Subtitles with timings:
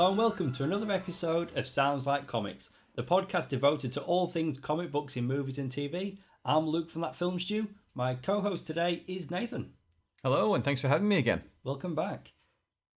[0.00, 4.26] Hello and welcome to another episode of Sounds Like Comics, the podcast devoted to all
[4.26, 6.16] things comic books in movies and TV.
[6.42, 7.68] I'm Luke from That Film Stew.
[7.94, 9.74] My co host today is Nathan.
[10.22, 11.42] Hello, and thanks for having me again.
[11.64, 12.32] Welcome back.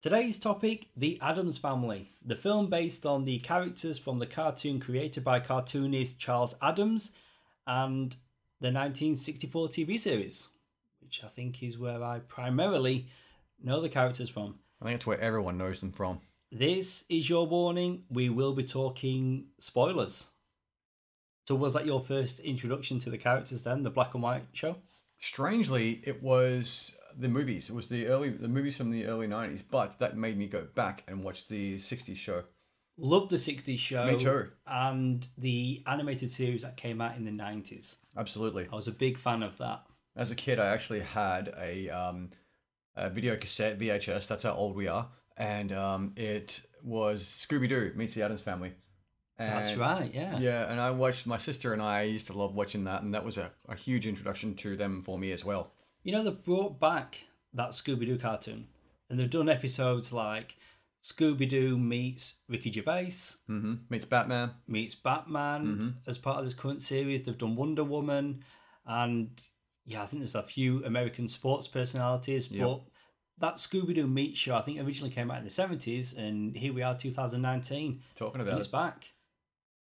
[0.03, 5.25] Today's topic The Addams Family, the film based on the characters from the cartoon created
[5.25, 7.13] by cartoonist Charles Addams
[7.67, 8.15] and
[8.61, 10.49] the 1964 TV series,
[11.01, 13.07] which I think is where I primarily
[13.59, 14.57] know the characters from.
[14.83, 16.21] I think it's where everyone knows them from.
[16.53, 18.05] This is your warning.
[18.11, 20.27] We will be talking spoilers.
[21.47, 24.77] So, was that your first introduction to the characters then, the black and white show?
[25.21, 27.69] Strangely, it was the movies.
[27.69, 30.67] It was the early the movies from the early nineties, but that made me go
[30.75, 32.45] back and watch the '60s show.
[33.03, 34.05] Loved the 60s show.
[34.05, 34.49] Me too.
[34.67, 37.97] And the animated series that came out in the 90s.
[38.15, 38.69] Absolutely.
[38.71, 39.87] I was a big fan of that.
[40.17, 42.29] As a kid, I actually had a, um,
[42.95, 44.27] a video cassette VHS.
[44.27, 45.09] That's how old we are,
[45.41, 48.73] and um, it was Scooby Doo meets the Addams Family.
[49.39, 50.39] That's right, yeah.
[50.39, 53.25] Yeah, and I watched my sister and I used to love watching that, and that
[53.25, 55.73] was a, a huge introduction to them for me as well.
[56.03, 57.25] You know, they brought back
[57.55, 58.67] that Scooby Doo cartoon.
[59.09, 60.57] And they've done episodes like
[61.03, 63.15] Scooby Doo meets Ricky Gervais,
[63.47, 64.51] hmm Meets Batman.
[64.69, 67.23] meets Batman as part of this current series.
[67.23, 68.45] They've done Wonder Woman,
[68.87, 69.31] and
[69.85, 72.51] yeah, I think there's a few American sports personalities.
[72.51, 72.67] Yep.
[72.67, 72.81] But
[73.41, 76.73] that Scooby Doo Meet show, I think, originally came out in the 70s, and here
[76.73, 78.73] we are, 2019, Talking and about it's it.
[78.73, 79.11] back.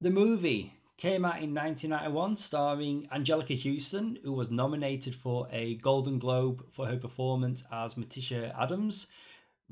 [0.01, 6.19] The movie came out in 1991, starring Anjelica Huston, who was nominated for a Golden
[6.19, 9.06] Globe for her performance as Morticia Addams,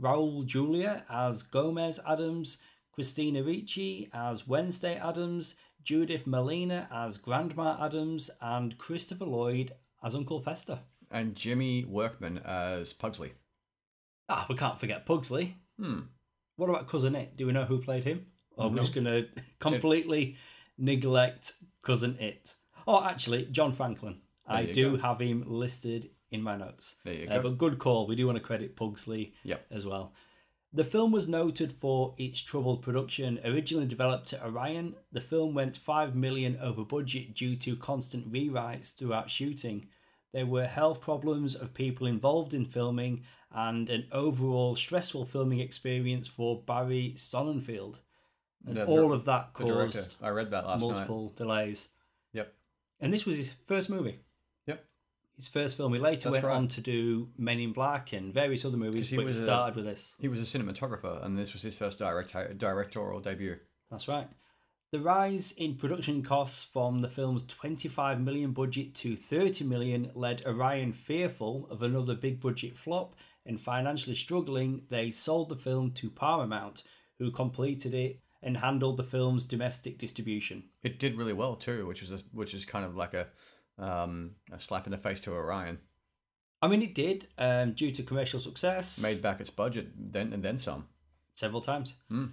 [0.01, 2.59] Raul Julia as Gomez Addams,
[2.93, 10.41] Christina Ricci as Wednesday Addams, Judith Malina as Grandma Addams, and Christopher Lloyd as Uncle
[10.41, 10.81] Fester.
[11.11, 13.33] and Jimmy Workman as Pugsley.
[14.29, 15.57] Ah, we can't forget Pugsley.
[15.79, 16.01] Hmm.
[16.57, 17.37] What about Cousin It?
[17.37, 18.27] Do we know who played him?
[18.57, 18.83] Or we're No.
[18.83, 19.29] just going to
[19.61, 20.37] completely
[20.77, 22.55] neglect Cousin It?
[22.87, 24.21] Oh, actually, John Franklin.
[24.47, 25.03] I you do go.
[25.03, 26.97] have him listed in my notes.
[27.05, 27.43] There you Uh, go.
[27.51, 28.07] but good call.
[28.07, 29.67] We do want to credit Pugsley Yep.
[29.71, 30.15] as well.
[30.73, 33.41] The film was noted for its troubled production.
[33.45, 38.95] Originally developed at Orion, the film went 5 million over budget due to constant rewrites
[38.95, 39.89] throughout shooting.
[40.39, 46.29] There were health problems of people involved in filming and an overall stressful filming experience
[46.29, 47.99] for Barry Sonnenfeld.
[48.65, 49.99] And The all of that director.
[49.99, 50.91] caused I read that last night.
[50.91, 51.89] multiple delays.
[52.35, 52.55] Yep.
[53.01, 54.21] And this was his first movie.
[54.69, 54.85] Yep.
[55.37, 55.93] His first film.
[55.93, 56.55] He later That's went right.
[56.57, 59.45] on to do Men in Black and various other movies, he but he was a-
[59.45, 60.15] started with this.
[60.21, 63.57] He was a cinematographer, and this was his first direct directorial debut.
[63.91, 64.29] That's right.
[64.91, 70.43] The rise in production costs from the film's 25 million budget to 30 million led
[70.47, 76.09] Orion fearful of another big budget flop and financially struggling, they sold the film to
[76.09, 76.85] Paramount,
[77.19, 80.65] who completed it and handled the film's domestic distribution.
[80.83, 83.27] It did really well too, which is a, which is kind of like a
[83.79, 85.79] um, a slap in the face to Orion.
[86.61, 90.43] I mean, it did, um, due to commercial success, Made back its budget then and
[90.43, 90.89] then some.
[91.35, 91.95] several times.
[92.09, 92.27] Hmm.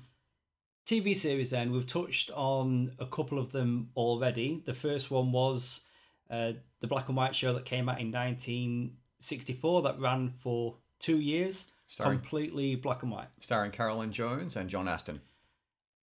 [0.85, 4.61] TV series, then, we've touched on a couple of them already.
[4.65, 5.81] The first one was
[6.29, 11.19] uh, the black and white show that came out in 1964 that ran for two
[11.19, 13.27] years, Starring completely black and white.
[13.39, 15.21] starring Carolyn Jones and John Astin.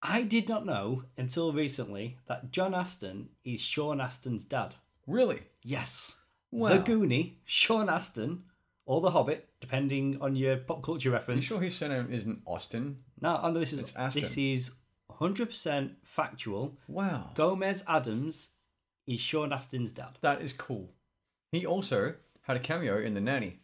[0.02, 4.76] I did not know until recently that John Astin is Sean Astin's dad.
[5.06, 5.42] Really?
[5.62, 6.16] Yes.
[6.52, 6.70] Wow.
[6.70, 8.44] The Goonie, Sean Astin,
[8.90, 11.38] or The Hobbit, depending on your pop culture reference.
[11.38, 12.98] Are you sure his surname isn't Austin?
[13.22, 14.24] No, I know this is It's Astin.
[14.24, 14.72] this is
[15.12, 16.76] 100% factual.
[16.88, 17.30] Wow.
[17.36, 18.50] Gomez Addams
[19.06, 20.18] is Sean Astin's dad.
[20.22, 20.90] That is cool.
[21.52, 23.60] He also had a cameo in The Nanny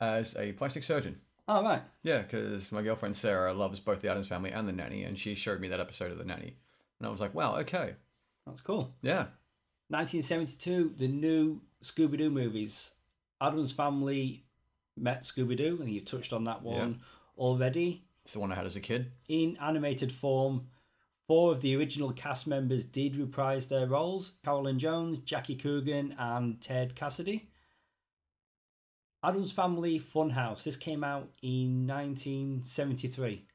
[0.00, 1.20] as a plastic surgeon.
[1.46, 1.82] Oh, right.
[2.02, 5.34] Yeah, because my girlfriend Sarah loves both the Addams Family and The Nanny, and she
[5.34, 6.56] showed me that episode of The Nanny.
[6.98, 7.96] And I was like, wow, okay.
[8.46, 8.94] That's cool.
[9.02, 9.26] Yeah.
[9.88, 12.92] 1972, the new Scooby Doo movies.
[13.44, 14.44] Addams Family
[14.96, 17.00] met Scooby Doo, and you've touched on that one
[17.36, 18.04] already.
[18.24, 19.12] It's the one I had as a kid.
[19.28, 20.68] In animated form,
[21.26, 26.60] four of the original cast members did reprise their roles Carolyn Jones, Jackie Coogan, and
[26.60, 27.50] Ted Cassidy.
[29.22, 30.64] Addams Family Funhouse.
[30.64, 33.46] This came out in 1973.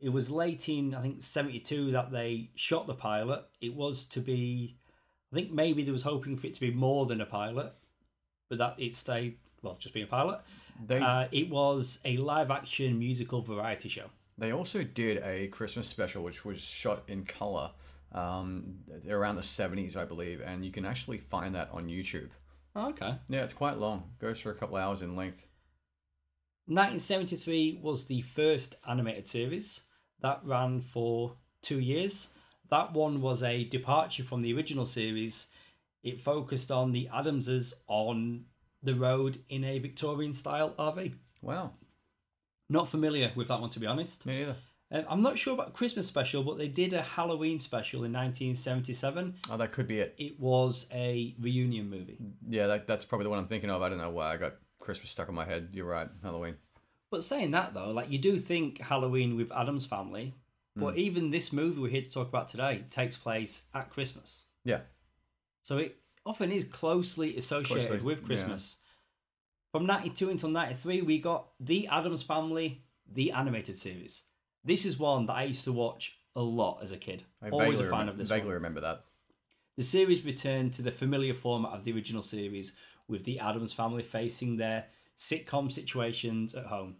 [0.00, 3.44] It was late in, I think, 72 that they shot the pilot.
[3.60, 4.76] It was to be,
[5.32, 7.74] I think maybe they was hoping for it to be more than a pilot,
[8.48, 10.40] but that it stayed, well, just being a pilot.
[10.86, 14.10] They Uh, it was a live action musical variety show.
[14.36, 17.70] they also did a Christmas special, which was shot in color
[18.12, 22.30] um, around the 70s, I believe, and you can actually find that on YouTube.
[22.76, 23.14] Oh, okay.
[23.28, 24.10] Yeah, it's quite long.
[24.20, 25.46] Goes for a couple hours in length.
[26.66, 29.82] 1973 was the first animated series
[30.20, 32.28] that ran for two years.
[32.70, 35.48] That one was a departure from the original series.
[36.04, 38.44] It focused on the Addamses on
[38.82, 41.14] the road in a Victorian style RV.
[41.40, 41.72] Wow.
[42.68, 44.24] Not familiar with that one, to be honest.
[44.26, 44.56] Me neither.
[44.92, 49.34] Um, I'm not sure about Christmas special, but they did a Halloween special in 1977.
[49.50, 50.14] Oh, that could be it.
[50.18, 52.18] It was a reunion movie.
[52.48, 53.80] Yeah, that, that's probably the one I'm thinking of.
[53.80, 55.70] I don't know why I got Christmas stuck in my head.
[55.72, 56.08] You're right.
[56.22, 56.56] Halloween.
[57.10, 60.34] But saying that though, like you do think Halloween with Addams family,
[60.76, 64.44] but even this movie we're here to talk about today takes place at Christmas.
[64.64, 64.80] Yeah.
[65.64, 65.96] So it
[66.26, 68.26] often is closely associated Closely, with yeah.
[68.26, 68.76] Christmas.
[69.72, 74.22] From 92 until 93, we got The Addams Family, the animated series.
[74.62, 77.24] This is one that I used to watch a lot as a kid.
[77.42, 78.54] I Always a fan remem- of this vaguely one.
[78.54, 79.04] remember that.
[79.76, 82.74] The series returned to the familiar format of the original series,
[83.08, 84.86] with the Addams family facing their
[85.18, 86.96] sitcom situations at home.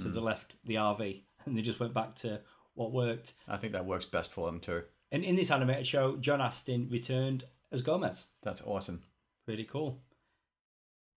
[0.00, 0.14] So Hmm.
[0.14, 2.40] they left the RV and they just went back to
[2.74, 3.34] what worked.
[3.46, 4.82] I think that works best for them too.
[5.12, 8.24] And in this animated show, John Astin returned as Gomez.
[8.42, 9.02] That's awesome.
[9.46, 10.00] Pretty cool.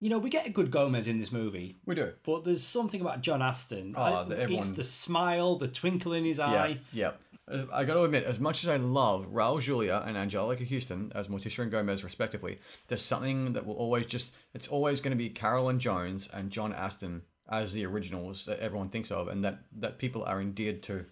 [0.00, 2.12] You know, we get a good Gomez in this movie, We do.
[2.22, 3.94] but there's something about John Astin.
[3.96, 6.78] Oh, ah, I- the- It's the smile, the twinkle in his eye.
[6.92, 7.12] Yeah,
[7.50, 7.64] yeah.
[7.72, 11.28] I got to admit, as much as I love Raul Julia and Anjelica Huston as
[11.28, 12.58] Morticia and Gomez, respectively,
[12.88, 16.72] there's something that will always just, it's always going to be Carolyn Jones and John
[16.74, 21.06] Astin as the originals that everyone thinks of and that, that people are endeared to.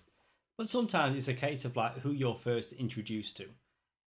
[0.59, 3.47] But sometimes it's a case of like who you're first introduced to.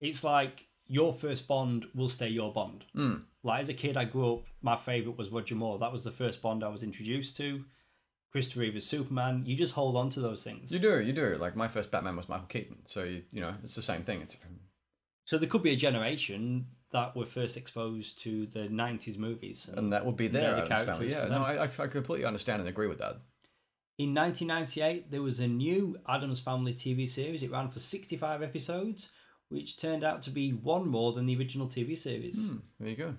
[0.01, 2.85] It's like your first Bond will stay your Bond.
[2.97, 3.23] Mm.
[3.43, 4.45] Like as a kid, I grew up.
[4.61, 5.79] My favorite was Roger Moore.
[5.79, 7.65] That was the first Bond I was introduced to.
[8.33, 9.43] Christopher Reeve's Superman.
[9.45, 10.73] You just hold on to those things.
[10.73, 11.37] You do, you do.
[11.37, 12.79] Like my first Batman was Michael Keaton.
[12.87, 14.23] So, you, you know, it's the same thing.
[14.23, 14.37] It's
[15.25, 19.69] So there could be a generation that were first exposed to the '90s movies.
[19.73, 21.43] And that would be their the characters Yeah, no.
[21.43, 23.17] I I completely understand and agree with that.
[23.99, 27.43] In 1998, there was a new Addams Family TV series.
[27.43, 29.11] It ran for 65 episodes,
[29.53, 32.49] which turned out to be one more than the original TV series.
[32.49, 33.15] Hmm, there you go.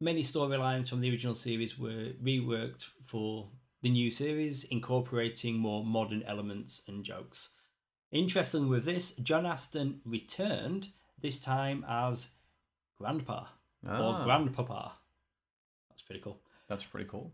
[0.00, 3.50] Many storylines from the original series were reworked for
[3.82, 7.50] the new series, incorporating more modern elements and jokes.
[8.10, 10.88] Interestingly, with this, John Astin returned,
[11.20, 12.28] this time as
[12.98, 13.46] Grandpa
[13.84, 14.92] or Ah, Grandpapa.
[15.88, 16.40] That's pretty cool.
[16.68, 17.32] that's pretty cool.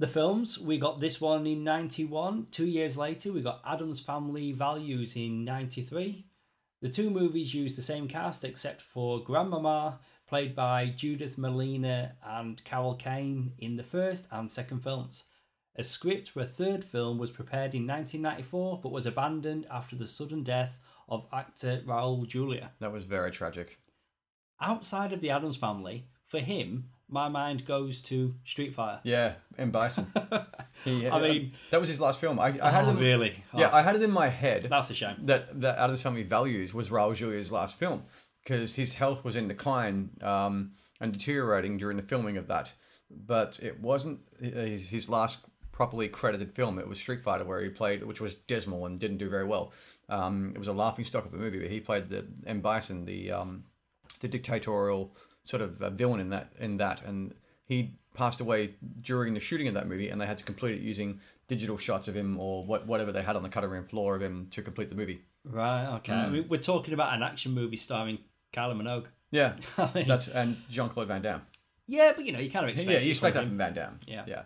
[0.00, 2.48] The films, we got this one in 91.
[2.50, 6.26] Two years later, we got Addams Family Values in 93.
[6.84, 12.62] The two movies used the same cast except for Grandmama, played by Judith Malina and
[12.62, 15.24] Carol Kane in the first and second films.
[15.76, 20.06] A script for a third film was prepared in 1994 but was abandoned after the
[20.06, 20.78] sudden death
[21.08, 22.72] of actor Raul Julia.
[22.80, 23.78] That was very tragic.
[24.60, 29.00] Outside of the Addams Family, for him, my mind goes to Street Fighter.
[29.04, 29.70] Yeah, M.
[29.70, 30.12] Bison.
[30.84, 32.38] He, I mean- that was his last film.
[32.40, 33.44] I, I had oh, it in, really?
[33.56, 35.14] Yeah, Oh, I had it in my head that's a shame.
[35.20, 38.02] that that Addams Family Values was Raul Julia's last film
[38.42, 42.72] because his health was in decline um, and deteriorating during the filming of that.
[43.08, 45.38] But it wasn't his, his last
[45.72, 46.78] properly credited film.
[46.78, 49.72] It was Street Fighter, where he played, which was dismal and didn't do very well.
[50.08, 53.04] Um, it was a laughing stock of a movie, but he played the M Bison,
[53.04, 53.64] the um,
[54.20, 57.34] the dictatorial sort of uh, villain in that in that, and
[57.64, 60.80] he passed away during the shooting of that movie, and they had to complete it
[60.82, 64.14] using digital shots of him or what, whatever they had on the cutting room floor
[64.16, 65.20] of him to complete the movie.
[65.44, 66.12] Right, okay.
[66.14, 68.18] I mean, we're talking about an action movie starring
[68.52, 69.06] Kylie Minogue.
[69.30, 71.42] Yeah, I mean, that's and Jean Claude Van Damme.
[71.86, 73.58] yeah, but you know, you kind of expect yeah, you expect that from from.
[73.58, 73.98] Van Damme.
[74.06, 74.24] Yeah.
[74.26, 74.42] yeah.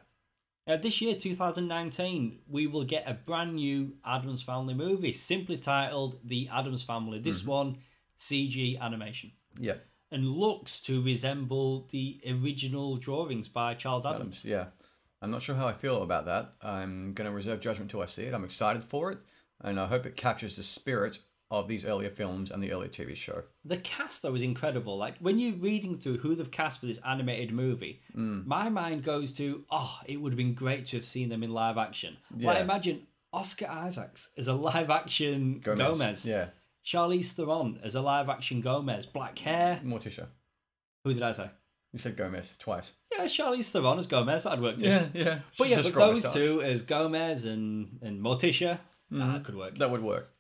[0.67, 6.19] Uh, this year, 2019, we will get a brand new Addams Family movie, simply titled
[6.25, 7.19] The Addams Family.
[7.21, 7.50] This Mm-hmm.
[7.50, 7.76] one,
[8.21, 9.75] CG animation, Yeah,
[10.11, 14.38] and looks to resemble the original drawings by Charles Addams.
[14.41, 14.45] Addams.
[14.45, 14.67] Yeah,
[15.21, 16.53] I'm not sure how I feel about that.
[16.62, 18.35] I'm going to reserve judgment till I see it.
[18.35, 19.19] I'm excited for it,
[19.62, 21.19] and I hope it captures the spirit
[21.50, 23.43] of these earlier films and the earlier TV show.
[23.65, 24.99] The cast though is incredible.
[24.99, 28.45] Like when you're reading through who they've cast for this animated movie, Mm.
[28.47, 31.55] my mind goes to, oh, it would have been great to have seen them in
[31.55, 32.19] live action.
[32.38, 36.27] Like imagine Oscar Isaacs as a live action Gomez.
[36.27, 36.49] Yeah,
[36.88, 39.04] Charlize Theron as a live action Gomez.
[39.04, 39.78] Black hair.
[39.85, 40.28] Morticia.
[41.04, 41.50] Who did I say?
[41.92, 42.92] You said Gomez twice.
[43.12, 44.45] Yeah, Charlize Theron as Gomez.
[44.45, 44.87] That'd work too.
[44.87, 45.09] yeah.
[45.12, 45.38] yeah.
[45.59, 46.33] But She's yeah, but those moustache.
[46.33, 48.78] two as Gomez and and Morticia,
[49.11, 49.42] that mm-hmm.
[49.42, 49.76] could work.
[49.76, 50.30] That would work.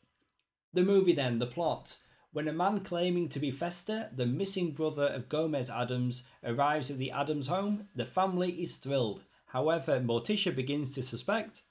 [0.72, 1.98] The movie then, the plot.
[2.32, 6.96] When a man claiming to be Fester, the missing brother of Gomez Addams, arrives at
[6.96, 9.24] the Addams home, the family is thrilled.
[9.46, 11.62] However, Morticia begins to suspect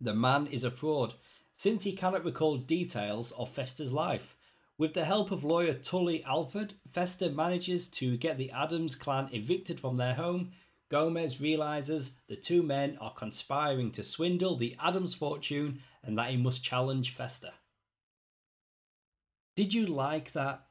[0.00, 1.14] the man is a fraud,
[1.56, 4.36] since he cannot recall details of Fester's life.
[4.78, 9.78] With the help of lawyer Tully Alford, Fester manages to get the Addams clan evicted
[9.78, 10.52] from their home.
[10.90, 16.36] Gomez realizes the two men are conspiring to swindle the Addams fortune and that he
[16.36, 17.52] must challenge Fester.
[19.54, 20.66] Did you like that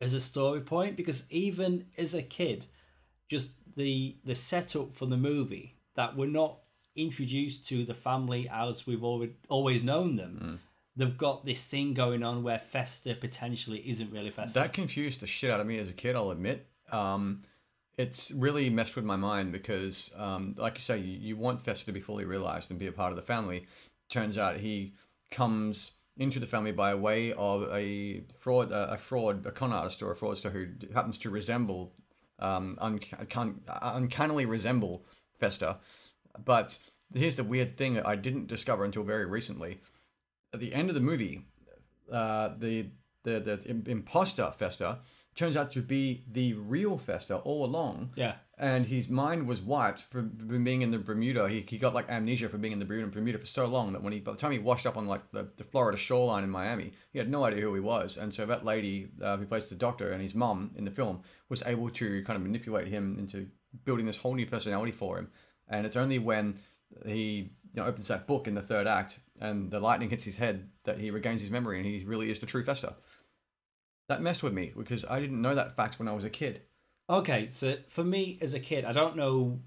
[0.00, 0.96] as a story point?
[0.96, 2.66] Because even as a kid,
[3.28, 6.61] just the the setup for the movie that we're not
[6.96, 10.60] introduced to the family as we've already, always known them.
[10.94, 14.60] They've got this thing going on where Fester potentially isn't really Fester.
[14.60, 16.66] That confused the shit out of me as a kid, I'll admit.
[16.90, 17.44] Um,
[17.96, 21.86] it's really messed with my mind because, um, like you say, you, you want Fester
[21.86, 23.66] to be fully realized and be a part of the family.
[24.10, 24.92] Turns out he
[25.30, 30.12] comes into the family by way of a fraud, a fraud, a con artist or
[30.12, 31.92] a fraudster who happens to resemble,
[32.38, 35.04] um, uncan- uncannily resemble
[35.40, 35.76] Fester.
[36.38, 36.78] But
[37.14, 39.80] here's the weird thing that I didn't discover until very recently.
[40.54, 41.46] At the end of the movie,
[42.10, 42.86] uh, the
[43.24, 44.98] the the imposter Fester
[45.34, 48.12] turns out to be the real Fester all along.
[48.16, 48.34] yeah.
[48.58, 50.28] And his mind was wiped from
[50.62, 51.48] being in the Bermuda.
[51.48, 54.02] He, he got like amnesia from being in the Bermuda, Bermuda for so long that
[54.02, 56.50] when he by the time he washed up on like the, the Florida shoreline in
[56.50, 58.16] Miami, he had no idea who he was.
[58.16, 61.22] And so that lady uh, who plays the doctor and his mum in the film
[61.48, 63.48] was able to kind of manipulate him into
[63.84, 65.30] building this whole new personality for him.
[65.72, 66.58] And it's only when
[67.06, 70.36] he you know, opens that book in the third act and the lightning hits his
[70.36, 72.94] head that he regains his memory and he really is the true Fester.
[74.08, 76.62] That messed with me because I didn't know that fact when I was a kid.
[77.08, 79.60] Okay, so for me as a kid, I don't know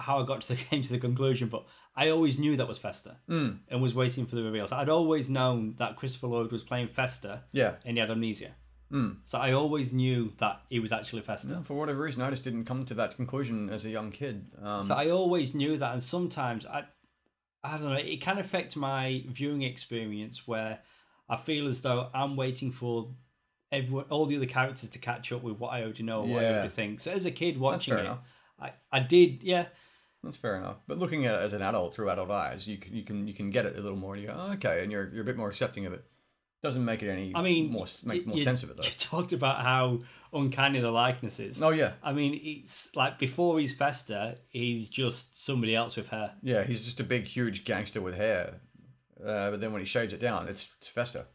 [0.00, 2.78] how I got to the came to the conclusion, but I always knew that was
[2.78, 4.72] Fester Mm, and was waiting for the reveals.
[4.72, 7.76] I'd always known that Christopher Lloyd was playing Fester yeah.
[7.84, 8.54] and he had amnesia.
[8.92, 9.18] Mm.
[9.24, 11.48] So I always knew that he was actually Fester.
[11.48, 14.46] No, for whatever reason, I just didn't come to that conclusion as a young kid.
[14.62, 16.84] Um, So I always knew that, and sometimes I,
[17.62, 20.80] I don't know, it can affect my viewing experience where
[21.28, 23.14] I feel as though I'm waiting for
[23.70, 26.44] everyone, all the other characters to catch up with what I already know, or what
[26.44, 27.00] I already think.
[27.00, 28.18] So as a kid watching it, enough.
[28.58, 29.66] I, I did, yeah,
[30.22, 30.76] that's fair enough.
[30.86, 33.32] But looking at it as an adult through adult eyes, you can you can you
[33.34, 34.14] can get it a little more.
[34.14, 36.04] And you go, oh, okay, and you're you're a bit more accepting of it.
[36.62, 37.32] Doesn't make it any.
[37.34, 38.82] I mean, more make more you- sense of it though.
[38.82, 40.00] You talked about how
[40.32, 41.62] uncanny the likeness is.
[41.62, 46.32] Oh yeah, I mean, it's like before he's Fester, he's just somebody else with hair.
[46.42, 46.62] yeah.
[46.64, 48.60] He's just a big, huge gangster with hair.
[49.24, 51.26] Uh, but then when he shaves it down, it's, it's Fester.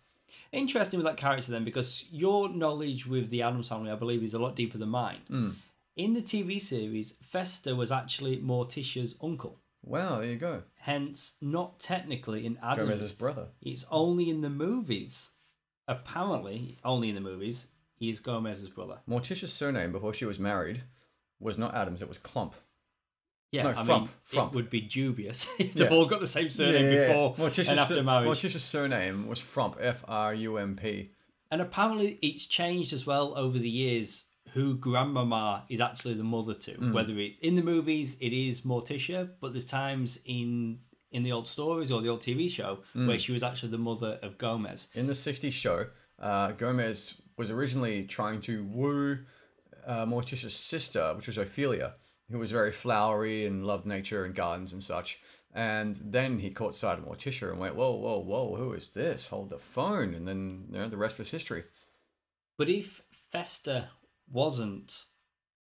[0.51, 4.33] Interesting with that character then, because your knowledge with the Addams family, I believe, is
[4.33, 5.19] a lot deeper than mine.
[5.29, 5.55] Mm.
[5.95, 9.59] In the TV series, Fester was actually Morticia's uncle.
[9.85, 10.63] Wow, there you go.
[10.79, 12.89] Hence, not technically in Addams.
[12.89, 13.47] Gomez's brother.
[13.61, 15.29] It's only in the movies.
[15.87, 18.97] Apparently, only in the movies, he's Gomez's brother.
[19.09, 20.83] Morticia's surname before she was married
[21.39, 22.01] was not Addams.
[22.01, 22.55] It was Clump.
[23.51, 24.51] Yeah, No, I mean, Frump, Frump.
[24.53, 25.95] it would be dubious if they've Yeah.
[25.95, 28.27] all got the same surname before Morticia's, and after marriage.
[28.27, 29.77] Morticia's surname was Frump.
[29.79, 31.11] F R U M P.
[31.51, 34.25] And apparently, it's changed as well over the years
[34.55, 36.71] who Grandmama is actually the mother to.
[36.71, 36.93] Mm.
[36.93, 40.79] Whether it's in the movies, it is Morticia, but there's times in
[41.11, 43.07] in the old stories or the old TV show Mm.
[43.07, 44.87] where she was actually the mother of Gomez.
[44.93, 45.87] In the 60s show,
[46.19, 49.19] uh, Gomez was originally trying to woo
[49.85, 51.93] uh, Morticia's sister, which was Ophelia,
[52.31, 55.19] who was very flowery and loved nature and gardens and such.
[55.53, 59.27] And then he caught sight of Morticia and went, whoa, whoa, whoa, who is this?
[59.27, 60.13] Hold the phone.
[60.13, 61.63] And then you know, the rest was history.
[62.57, 63.89] But if Fester
[64.31, 65.05] wasn't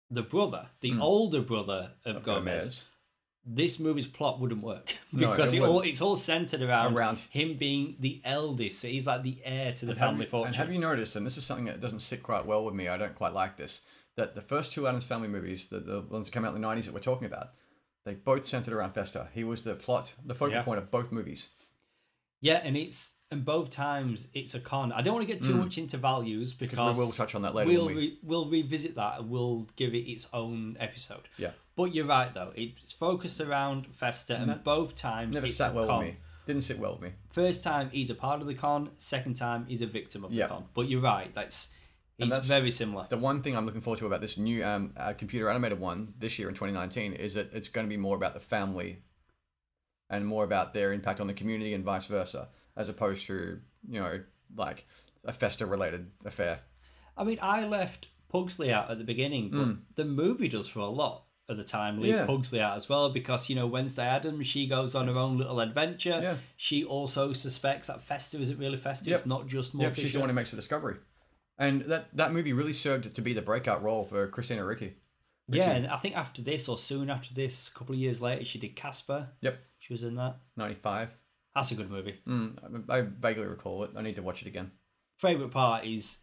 [0.10, 1.02] the brother, the Mm.
[1.02, 2.86] older brother of Gomez,
[3.46, 7.20] this movie's plot wouldn't work No, because it it all, it's all centered around, Around-
[7.30, 8.80] him being the eldest.
[8.80, 10.48] So he's like the heir to the And family you- fortune.
[10.48, 12.88] And have you noticed, and this is something that doesn't sit quite well with me,
[12.88, 13.82] I don't quite like this,
[14.16, 16.68] that the first two Addams Family movies, the, the ones that came out in the
[16.68, 17.52] 90s that we're talking about,
[18.06, 19.30] they both centered around Fester.
[19.34, 20.64] He was the plot, the focal Yeah.
[20.64, 21.50] point of both movies.
[22.42, 24.92] Yeah, and it's and both times it's a con.
[24.92, 26.94] I don't want to get too much into values because Mm.
[27.00, 27.70] we will touch on that later.
[27.70, 31.28] we'll we, re- we'll revisit that and we'll give it its own episode.
[31.38, 31.52] yeah.
[31.76, 35.76] But you're right though; it's focused around Fester, and both times Never it's sat a
[35.76, 36.00] well con.
[36.00, 36.18] with me.
[36.48, 37.12] Didn't sit well with me.
[37.30, 38.92] First time he's a part of the con.
[38.98, 40.48] Second time he's a victim of the Yeah.
[40.48, 40.66] con.
[40.74, 41.68] But you're right; that's
[42.18, 43.06] it's that's- very similar.
[43.10, 46.14] The one thing I'm looking forward to about this new um, uh, computer animated one
[46.18, 49.04] this year in 2019 is that it's going to be more about the family
[50.10, 54.00] and more about their impact on the community and vice versa, as opposed to, you
[54.00, 54.22] know,
[54.56, 54.86] like
[55.26, 56.62] a Fester related affair.
[57.18, 59.74] I mean, I left Pugsley out at the beginning, but hmm.
[59.96, 62.14] the movie does for a lot of the time leave.
[62.14, 62.26] Yeah.
[62.26, 65.60] Pugsley out as well because you know Wednesday Addams she goes on her own little
[65.60, 66.20] adventure.
[66.22, 66.36] Yeah.
[66.56, 69.10] She also suspects that Fester isn't really Fester.
[69.10, 69.20] Yep.
[69.20, 70.98] It's not just Yep, she's the one who makes the discovery.
[71.58, 74.94] And that, that movie really served to be the breakout role for Christina Ricci.
[75.48, 78.46] yeah, and I think after this or soon after this, a couple of years later,
[78.46, 79.30] she did Casper.
[79.42, 80.38] Yep, She was in that.
[80.56, 81.10] 95.
[81.58, 82.14] That's a good movie.
[82.28, 83.90] Mm, I vaguely recall it.
[83.96, 84.70] I need to watch it again.
[85.18, 86.18] Favorite part is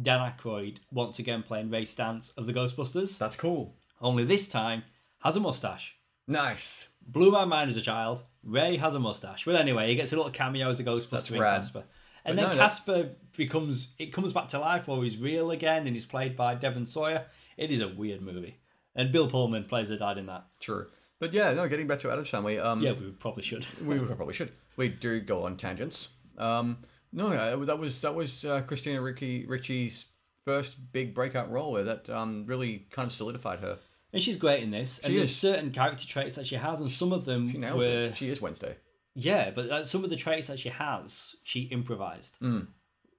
[0.00, 3.18] Dan Aykroyd once again playing Ray Stantz of the Ghostbusters.
[3.18, 3.74] That's cool.
[4.00, 4.84] Only this time
[5.20, 5.94] has a mustache.
[6.26, 6.88] Nice.
[7.06, 8.22] Blew my mind as a child.
[8.42, 9.44] Ray has a mustache.
[9.44, 11.38] But anyway, he gets a little cameo as a Ghostbuster in.
[11.42, 11.84] Casper.
[12.24, 15.50] And But then no, that- Casper becomes it comes back to life or he's real
[15.50, 17.26] again and he's played by Devon Sawa.
[17.58, 18.56] It is a weird movie.
[18.94, 20.46] And Bill Pullman plays the dad in that.
[20.60, 20.86] True.
[21.18, 22.58] But yeah, no, getting back to Addams family.
[22.58, 23.64] Um, Yeah, we probably should.
[23.86, 24.52] we probably should.
[24.76, 26.08] We do go on tangents.
[26.36, 26.78] Um,
[27.12, 27.30] no,
[27.64, 30.06] that was that was uh, Christina Ricci Ricci's
[30.44, 33.78] first big breakout role where that um, really kind of solidified her.
[34.12, 34.98] And she's great in this.
[35.00, 35.36] And She there's is.
[35.36, 38.16] certain character traits that she has, and some of them She nails were it.
[38.16, 38.76] She is Wednesday.
[39.14, 42.38] Yeah, but uh, some of the traits that she has, she improvised.
[42.42, 42.68] Mm.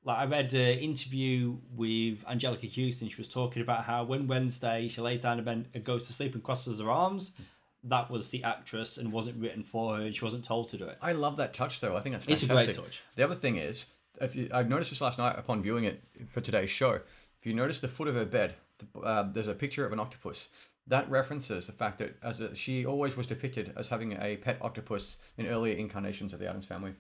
[0.04, 3.10] Like I read an interview with Anjelica Huston.
[3.10, 6.14] She was talking about how when Wednesday she lays down in bed and goes to
[6.14, 7.34] sleep and crosses her arms,
[7.90, 10.86] that was the actress and wasn't written for her, and she wasn't told to do
[10.86, 10.98] it.
[11.02, 11.96] I love that touch though.
[11.96, 12.76] I think that's It's fantastic.
[12.76, 13.02] a great touch.
[13.16, 13.88] The other thing is,
[14.22, 16.02] if you, I noticed this last night upon viewing it
[16.32, 17.00] for today's show.
[17.40, 18.56] If you notice the foot of her bed,
[19.02, 20.50] uh, there's a picture of an octopus.
[20.88, 24.58] That references the fact that as a, she always was depicted as having a pet
[24.62, 26.94] octopus in earlier incarnations of the Addams family.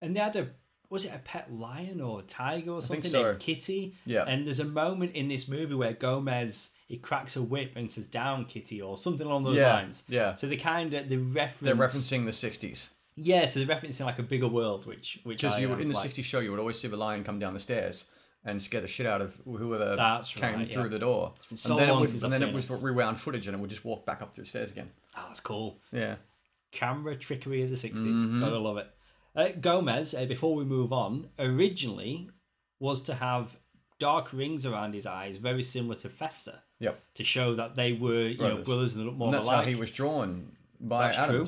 [0.00, 0.48] And they had a
[0.88, 3.22] was it a pet lion or a tiger or something so.
[3.24, 3.96] named Kitty?
[4.04, 4.24] Yeah.
[4.24, 8.06] And there's a moment in this movie where Gomez he cracks a whip and says
[8.06, 10.02] "Down, Kitty" or something along those Yeah, lines.
[10.08, 10.34] yeah.
[10.36, 11.60] So they kind of they reference.
[11.60, 15.58] They're referencing the '60s Yeah, so they're referencing like a bigger world, which which because
[15.60, 16.10] you in the like.
[16.10, 18.06] '60s show you would always see the lion come down the stairs
[18.44, 20.88] and scare the shit out of whoever That's came right, through yeah.
[20.90, 21.34] the door.
[21.56, 23.84] so and then it since and then it was rewound footage and it would just
[23.84, 24.90] walk back up the stairs again.
[25.16, 25.80] Oh, that's cool.
[25.90, 26.14] Yeah.
[26.70, 27.94] Camera trickery of the 60s.
[27.98, 28.38] Mm-hmm.
[28.40, 28.88] Gotta love it.
[29.34, 32.30] Uh, Gomez, uh, before we move on, originally
[32.78, 33.58] was to have
[33.98, 37.00] dark rings around his eyes, very similar to Fester, Yep.
[37.14, 38.64] to show that they were you know Brothers.
[38.66, 39.64] brothers and look more And that's alike.
[39.64, 41.46] how he was drawn by That's true.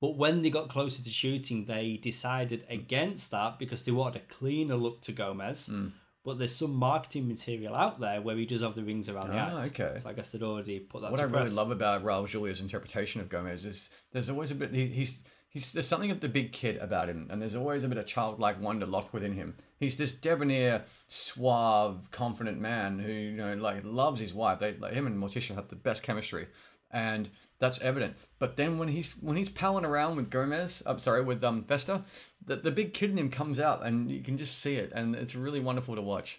[0.00, 4.24] But when they got closer to shooting, they decided against that because they wanted a
[4.26, 5.66] cleaner look to Gomez.
[5.66, 5.88] Hmm.
[6.24, 9.38] But there's some marketing material out there where he does have the rings around the
[9.38, 9.68] Ah, eyes.
[9.70, 9.98] okay.
[10.02, 11.44] So I guess they'd already put that What I press.
[11.44, 15.20] really love about Raul Julia's interpretation of Gomez is there's always a bit he, he's
[15.52, 18.06] he's there's something of the big kid about him, and there's always a bit of
[18.06, 19.54] childlike wonder locked within him.
[19.78, 24.60] He's this debonair, suave, confident man who you know like loves his wife.
[24.60, 26.46] They like him and Morticia have the best chemistry,
[26.90, 28.16] and that's evident.
[28.38, 32.02] But then when he's when he's palling around with Gomez, I'm sorry, with um Fester,
[32.44, 35.14] the the big kid in him comes out, and you can just see it, and
[35.14, 36.38] it's really wonderful to watch.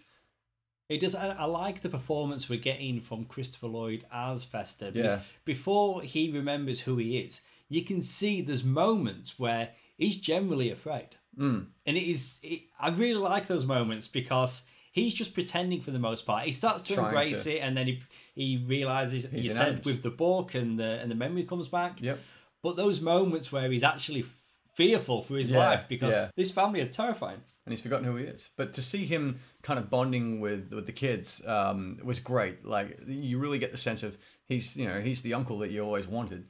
[0.89, 1.15] It does.
[1.15, 5.19] I, I like the performance we're getting from Christopher Lloyd as Fester because Yeah.
[5.45, 7.41] before he remembers who he is,
[7.73, 11.09] you can see there's moments where he's generally afraid,
[11.39, 11.67] Mm.
[11.85, 12.37] and it is.
[12.43, 16.45] It, I really like those moments because he's just pretending for the most part.
[16.45, 17.55] He starts to Trying embrace to.
[17.55, 17.95] it, and then he
[18.35, 22.01] he realizes He's you said with the book and the and the memory comes back.
[22.01, 22.19] Yep.
[22.61, 24.37] But those moments where he's actually f-
[24.75, 26.29] fearful for his Yeah, life because yeah.
[26.35, 27.41] this family are terrifying.
[27.65, 28.49] and he's forgotten who he is.
[28.57, 32.63] But to see him kind of bonding with with the kids um, was great.
[32.65, 34.17] Like you really get the sense of
[34.51, 36.43] he's you know he's the uncle that you always wanted,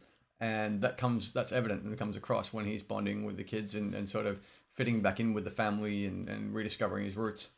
[0.43, 3.75] and that comes that's evident and it comes across when he's bonding with the kids
[3.75, 4.41] and, and sort of
[4.73, 7.49] fitting back in with the family and, and rediscovering his roots.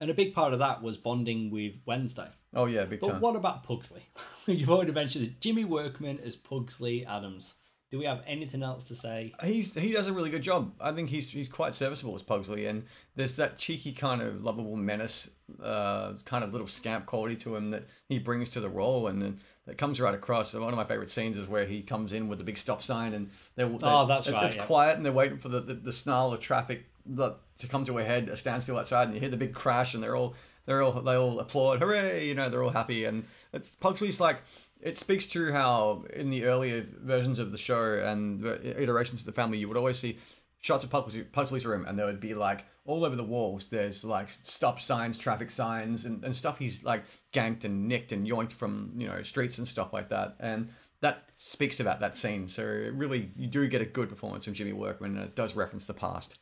[0.00, 2.28] And a big part of that was bonding with Wednesday.
[2.54, 3.20] Oh yeah, big But time.
[3.20, 4.00] what about Pugsley?
[4.46, 7.56] You've already mentioned that Jimmy Workman as Pugsley Adams.
[7.90, 9.32] Do we have anything else to say?
[9.42, 10.72] He's he does a really good job.
[10.80, 12.84] I think he's he's quite serviceable as Pugsley, and
[13.16, 15.28] there's that cheeky kind of lovable menace,
[15.60, 19.20] uh, kind of little scamp quality to him that he brings to the role, and
[19.20, 20.54] then that comes right across.
[20.54, 23.12] One of my favorite scenes is where he comes in with the big stop sign,
[23.12, 24.64] and they're, they're Oh, that's it's, right, It's yeah.
[24.66, 27.98] quiet, and they're waiting for the, the, the snarl of traffic the- to come to
[27.98, 30.82] a head, a standstill outside, and you hear the big crash, and they're all they're
[30.82, 32.24] all they all applaud, hooray!
[32.28, 34.42] You know, they're all happy, and it's Pugsley's like
[34.82, 39.26] it speaks to how in the earlier versions of the show and the iterations of
[39.26, 40.18] the family, you would always see
[40.60, 43.68] shots of Pugsley, Pugsley's room, and there would be like all over the walls.
[43.68, 48.26] There's like stop signs, traffic signs, and, and stuff he's like ganked and nicked and
[48.26, 50.68] yoinked from you know streets and stuff like that, and
[51.00, 52.48] that speaks about that scene.
[52.48, 55.86] So really, you do get a good performance from Jimmy Workman, and it does reference
[55.86, 56.38] the past.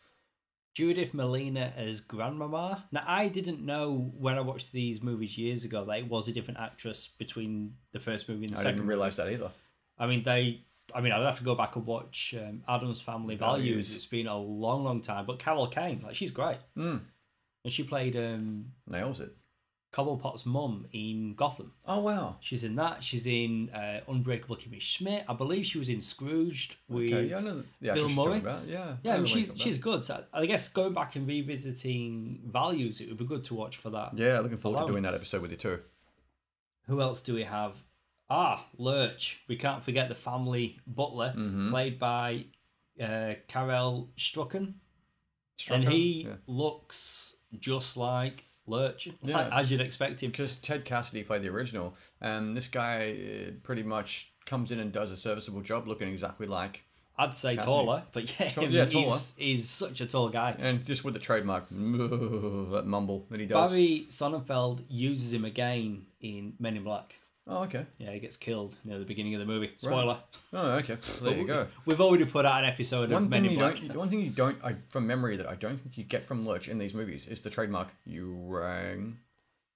[0.78, 2.84] Judith Malina as Grandmama.
[2.92, 6.32] Now, I didn't know when I watched these movies years ago that it was a
[6.32, 8.76] different actress between the first movie and the I second.
[8.76, 9.50] didn't realize that either.
[9.98, 10.60] I mean, they.
[10.94, 13.64] I mean, I'd have to go back and watch um, Addams Family Values.
[13.88, 13.94] Values.
[13.96, 15.26] It's been a long, long time.
[15.26, 17.00] But Carol Kane, like, she's great, Mm,
[17.64, 19.34] and she played um, nails it.
[19.90, 21.72] Cobblepot's mum in Gotham.
[21.86, 22.36] Oh wow.
[22.40, 23.02] She's in that.
[23.02, 25.24] She's in uh, Unbreakable Kimmy Schmidt.
[25.28, 27.06] I believe she was in Scrooged with.
[27.12, 28.42] Okay, yeah, I know the Bill Murray?
[28.44, 30.04] Yeah, I Yeah, know and the one you're she's she's good.
[30.04, 33.90] So I guess going back and revisiting values, it would be good to watch for
[33.90, 34.12] that.
[34.16, 34.40] yeah.
[34.40, 35.80] Looking forward to doing that episode with you too.
[36.86, 37.82] Who else do we have?
[38.30, 39.40] Ah, Lurch.
[39.48, 41.70] We can't forget the family butler, Mm-hmm.
[41.70, 42.44] played by
[43.02, 44.74] uh, Carel Struycken,
[45.58, 45.70] Strucker?
[45.74, 46.34] and he Yeah.
[46.46, 49.48] looks just like Lurch, Yeah.
[49.52, 50.30] as you'd expect him.
[50.30, 53.16] because Ted Cassidy played the original, and this guy
[53.48, 56.84] uh, pretty much comes in and does a serviceable job, looking exactly like,
[57.20, 57.72] I'd say Cassidy.
[57.72, 59.18] taller, but yeah, Tall- I mean, yeah, he's, taller.
[59.36, 60.54] he's such a tall guy.
[60.58, 63.70] and just with the trademark that mumble that he does.
[63.70, 67.16] Barry Sonnenfeld uses him again in Men in Black.
[67.50, 67.86] Oh, okay.
[67.96, 69.72] Yeah, he gets killed near the beginning of the movie.
[69.78, 70.18] Spoiler.
[70.52, 70.98] Oh, okay.
[71.22, 71.66] There you go.
[71.86, 73.76] We've already put out an episode One of Men thing in you Black.
[73.76, 76.46] don't, one thing you don't, I, from memory, that I don't think you get from
[76.46, 79.18] Lurch in these movies is the trademark "you rang."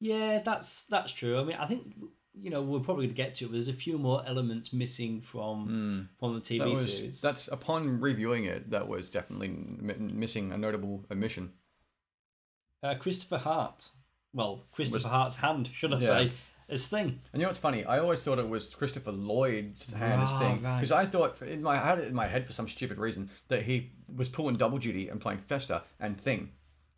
[0.00, 1.40] Yeah, that's that's true.
[1.40, 1.94] I mean, I think
[2.34, 3.48] you know we're probably going to get to it.
[3.48, 6.58] But there's a few more elements missing from from the TV.
[6.58, 7.20] That was series.
[7.22, 8.70] that's upon reviewing it.
[8.70, 11.52] That was definitely m- missing a notable omission.
[12.82, 13.90] Uh, Christopher Hart.
[14.34, 16.06] Well, Christopher Hart's hand, should I Yeah.
[16.06, 16.32] say,
[16.72, 17.20] as Thing.
[17.32, 17.84] And you know what's funny?
[17.84, 20.76] I always thought it was Christopher Lloyd's hand Ah, thing right.
[20.80, 23.30] because I thought in my I had it in my head for some stupid reason
[23.48, 26.50] that he was pulling double duty and playing Fester and Thing,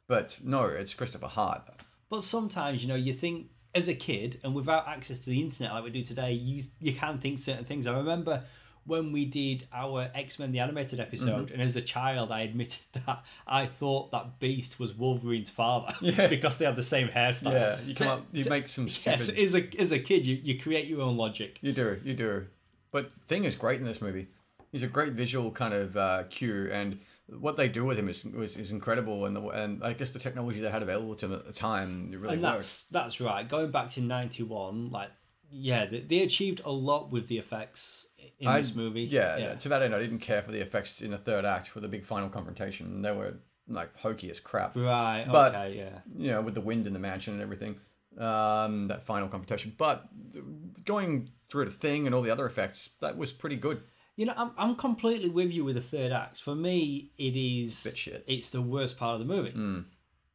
[0.07, 1.63] but no, it's Christopher Hart.
[2.09, 5.73] But sometimes, you know, you think as a kid and without access to the internet
[5.73, 7.87] like we do today, you you can think certain things.
[7.87, 8.45] I remember
[8.87, 11.53] when we did our X Men the animated episode, Mm-hmm.
[11.55, 16.29] and as a child, I admitted that I thought that Beast was Wolverine's father Yeah.
[16.29, 17.53] because they had the same hairstyle.
[17.53, 19.39] Yeah, you come So- up, you so- make some Yes, stupid.
[19.43, 21.59] as a as a kid, you, you create your own logic.
[21.63, 22.47] You do, you do.
[22.91, 24.29] But Thing is great in this movie.
[24.71, 28.25] He's a great visual kind of uh, cue, and what they do with him is
[28.25, 29.25] is, is incredible.
[29.25, 32.11] And the, and I guess the technology they had available to them at the time
[32.11, 32.55] really and worked.
[32.55, 33.49] that's that's right.
[33.49, 35.11] Going back to ninety one, like
[35.51, 38.07] yeah, they, they achieved a lot with the effects
[38.39, 39.03] in I- this movie.
[39.03, 41.81] Yeah, to that end, I didn't care for the effects in the third act for
[41.81, 43.03] the big final confrontation.
[43.03, 43.35] They were
[43.69, 44.77] like hokey as crap.
[44.77, 45.25] Right.
[45.31, 45.77] But- okay.
[45.79, 45.99] Yeah.
[46.17, 47.77] You know, with the wind in the mansion and everything.
[48.19, 50.05] Um, that final confrontation, but
[50.85, 53.83] going through the thing and all the other effects, that was pretty good.
[54.17, 56.41] You know, I'm, I'm completely with you with the third act.
[56.41, 58.25] For me, it is Bit shit.
[58.29, 59.87] it's the worst part of the movie Mm.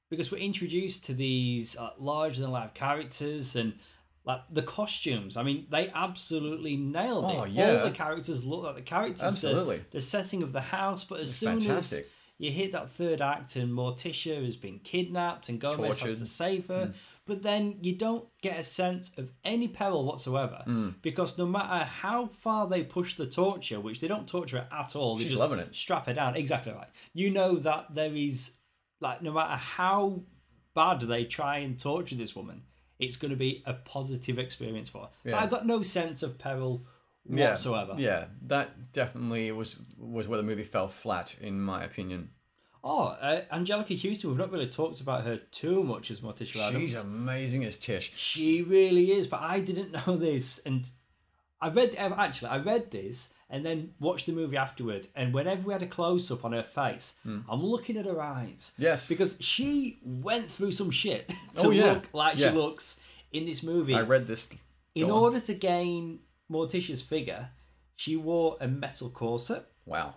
[0.09, 3.75] because we're introduced to these uh, larger than life characters and
[4.29, 5.35] like the costumes.
[5.37, 7.37] I mean, they absolutely nailed it.
[7.39, 7.79] Oh, yeah.
[7.79, 9.23] All the characters look like the characters.
[9.23, 9.81] Absolutely.
[9.91, 11.99] The, setting of the house, but as It's soon fantastic.
[12.05, 12.05] as
[12.37, 16.67] you hit that third act and Morticia has been kidnapped and Gomez has to save
[16.67, 16.93] her, Mm.
[17.25, 20.93] but then you don't get a sense of any peril whatsoever Mm.
[21.01, 24.95] because no matter how far they push the torture, which they don't torture her at
[24.95, 25.73] all, they She's just loving it.
[25.75, 26.35] strap her down.
[26.35, 26.87] Exactly right.
[27.13, 28.51] You know that there is
[29.01, 30.21] like no matter how
[30.75, 32.63] bad they try and torture this woman,
[32.99, 35.09] it's going to be a positive experience for her.
[35.29, 35.43] So Yeah.
[35.43, 36.85] I got no sense of peril
[37.29, 37.95] Yeah, whatsoever.
[37.97, 42.31] Yeah, that definitely was was where the movie fell flat, in my opinion.
[42.83, 44.29] Oh, uh, Anjelica Huston.
[44.29, 46.91] We've not really talked about her too much as Morticia Addams.
[46.91, 48.13] She's amazing as Tish.
[48.15, 50.89] She really is, but I didn't know this, and
[51.61, 55.07] I read actually I read this and then watched the movie afterward.
[55.15, 58.71] And whenever we had a close up on her face, I'm looking at her eyes.
[58.77, 61.93] Yes, because she went through some shit to Oh, yeah.
[61.93, 62.51] look like Yeah.
[62.51, 62.99] she looks
[63.31, 63.95] in this movie.
[63.95, 64.49] I read this.
[64.95, 65.11] in on.
[65.11, 66.19] order to gain
[66.51, 67.49] Morticia's figure,
[67.95, 70.15] she wore a metal corset, Wow.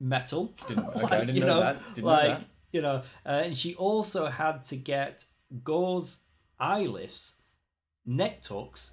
[0.00, 0.52] metal.
[0.68, 1.94] Didn't- okay, I didn't know that.
[1.94, 2.44] Didn't know that.
[2.72, 5.24] you know, uh, and she also had to get
[5.64, 6.18] gauze
[6.58, 7.34] eye lifts,
[8.06, 8.92] neck tucks,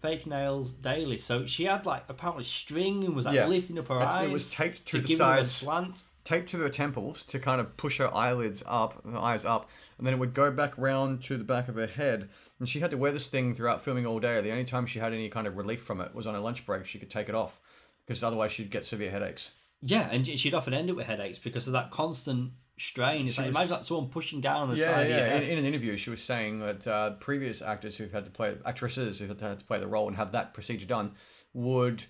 [0.00, 1.16] fake nails daily.
[1.16, 3.46] So she had like apparently string and was like Yeah.
[3.46, 4.28] lifting up her It eyes.
[4.28, 6.02] It was taped to to the give her a sides, slant.
[6.24, 10.06] taped to her temples to kind of push her eyelids up, her eyes up, and
[10.06, 12.28] then it would go back round to the back of her head.
[12.60, 14.40] And she had to wear this thing throughout filming all day.
[14.40, 16.64] The only time she had any kind of relief from it was on her lunch
[16.64, 16.86] break.
[16.86, 17.58] She could take it off
[18.06, 19.50] because otherwise she'd get severe headaches.
[19.80, 23.26] Yeah, and she'd often end up with headaches because of that constant strain.
[23.26, 25.36] It's She like was- imagine like someone pushing down on the Yeah, side yeah.
[25.36, 28.56] In, in an interview, she was saying that uh, previous actors who've had to play
[28.66, 31.12] actresses who've had to play the role and have that procedure done
[31.54, 32.04] would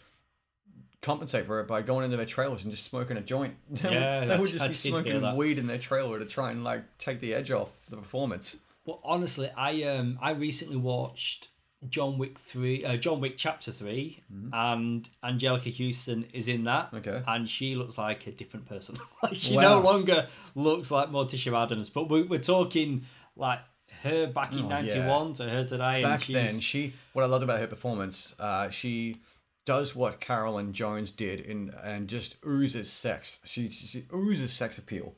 [1.01, 3.55] compensate for it by going into their trailers and just smoking a joint.
[3.71, 6.99] They would- they would just be smoking weed in their trailer to try and like
[6.99, 8.57] take the edge off the performance.
[8.87, 11.49] But honestly, I um I recently watched
[11.89, 16.87] John Wick three, uh, John Wick Chapter 3 and Anjelica Huston is in that.
[16.93, 16.97] Mm-hmm.
[17.09, 17.23] Okay.
[17.27, 18.99] and she looks like a different person.
[19.33, 19.63] she Wow.
[19.63, 21.91] no longer looks like Morticia Addams.
[21.91, 23.03] But we, we're talking
[23.37, 23.61] like
[24.03, 25.33] her back in Oh, ninety yeah.
[25.35, 25.95] to her today.
[25.95, 29.17] and Back then, she what I loved about her performance, uh, she
[29.65, 33.41] does what Carolyn Jones did in and just oozes sex.
[33.45, 35.15] She she oozes sex appeal.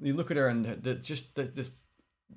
[0.00, 1.70] You look at her and the, the just the, this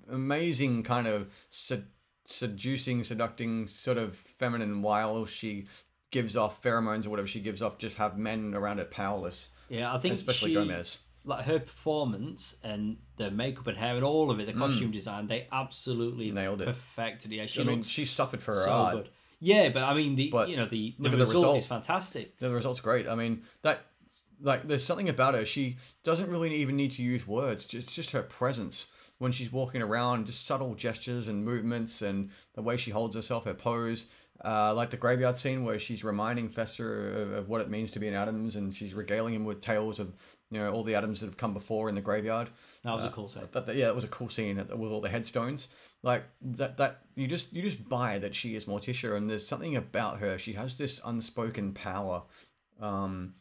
[0.10, 1.86] amazing kind of sed,
[2.26, 5.66] seducing, seducting sort of feminine while she
[6.12, 9.94] gives off pheromones or whatever she gives off, just have men around her powerless, yeah,
[9.94, 10.98] I think especially she, Gomez.
[11.24, 15.28] like her performance and the makeup and hair and all of it, the costume design,
[15.28, 16.34] they absolutely Mm.
[16.34, 16.66] Nailed it.
[16.66, 17.36] perfected it.
[17.36, 18.94] Yeah, she I mean, she suffered for her so art.
[18.96, 19.10] good.
[19.40, 21.58] Yeah, but I mean, the But you know the the at the result result.
[21.58, 22.38] is fantastic.
[22.40, 23.08] The result's great.
[23.08, 23.86] I mean, that
[24.42, 25.46] like there's something about her.
[25.46, 27.66] She doesn't really even need to use words.
[27.66, 28.88] Just just her presence
[29.22, 33.46] when she's walking around, just subtle gestures and movements, and the way she holds herself,
[33.46, 34.08] her pose.
[34.44, 38.00] Uh, like the graveyard scene where she's reminding Fester of, of what it means to
[38.00, 40.16] be an Addams, and she's regaling him with tales of
[40.50, 42.50] you know all the Addams that have come before in the graveyard.
[42.84, 43.44] That was a cool scene.
[43.52, 45.68] That, that- yeah, that was a cool scene with all the headstones.
[46.02, 49.76] Like that, that you just you just buy that she is Morticia, and there's something
[49.76, 50.40] about her.
[50.40, 52.24] She has this unspoken power.
[52.82, 53.36] Um,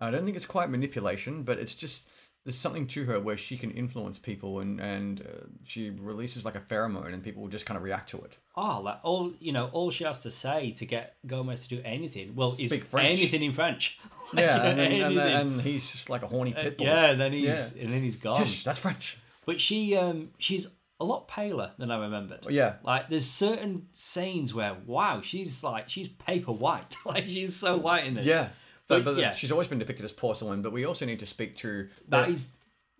[0.00, 2.08] I don't think it's quite manipulation, but it's just
[2.44, 6.54] there's something to her where she can influence people, and and uh, she releases like
[6.56, 8.36] a pheromone, and people will just kind of react to it.
[8.56, 11.82] Oh, like all you know, all she has to say to get Gomez to do
[11.84, 13.18] anything, well, is Speak French.
[13.18, 13.98] anything in French.
[14.32, 16.86] Like, Yeah, and, then, and, then, and he's just like a horny pit bull.
[16.86, 17.68] yeah, and then he's Yeah.
[17.78, 18.36] and then he's gone.
[18.42, 19.16] Just- that's French.
[19.46, 20.66] But she, um, she's
[20.98, 22.46] a lot paler than I remembered.
[22.48, 22.76] Yeah.
[22.82, 26.96] Like there's certain scenes where wow, she's like she's paper white.
[27.04, 28.24] like she's so white in it.
[28.24, 28.48] Yeah.
[28.86, 29.34] But, But, yeah.
[29.34, 30.62] she's always been depicted as porcelain.
[30.62, 32.52] But we also need to speak to That the- is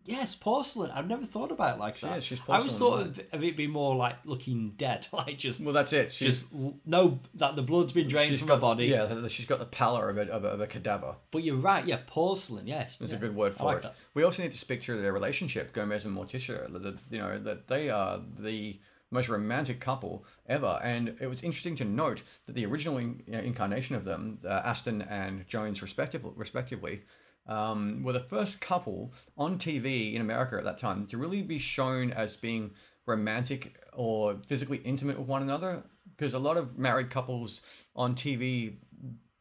[0.06, 0.90] yes, porcelain.
[0.90, 2.18] I've never thought about it like that.
[2.18, 2.56] is, she's porcelain.
[2.56, 5.72] I always thought porcelain, of, of it being more like looking dead, like just Well,
[5.74, 6.12] that's it.
[6.12, 8.86] She's just no that the blood's been drained from got her body.
[8.86, 11.16] Yeah, she's got the pallor of a, of a, of a cadaver.
[11.30, 12.96] But you're right, yeah, porcelain, yes.
[13.00, 13.14] Yeah.
[13.14, 13.82] a good word for like it.
[13.84, 13.96] that.
[14.14, 16.70] We also need to speak to their relationship, Gomez and Morticia.
[16.72, 18.78] That you know that they are the
[19.14, 23.32] most romantic couple ever, and it was interesting to note that the original in, you
[23.32, 27.02] know, incarnation of them, uh, Astin and Jones, respectively, respectively.
[27.46, 31.58] Um, were the first couple on TV in America at that time to really be
[31.58, 32.70] shown as being
[33.04, 35.84] romantic or physically intimate with one another.
[36.16, 37.60] Because a lot of married couples
[37.94, 38.76] on TV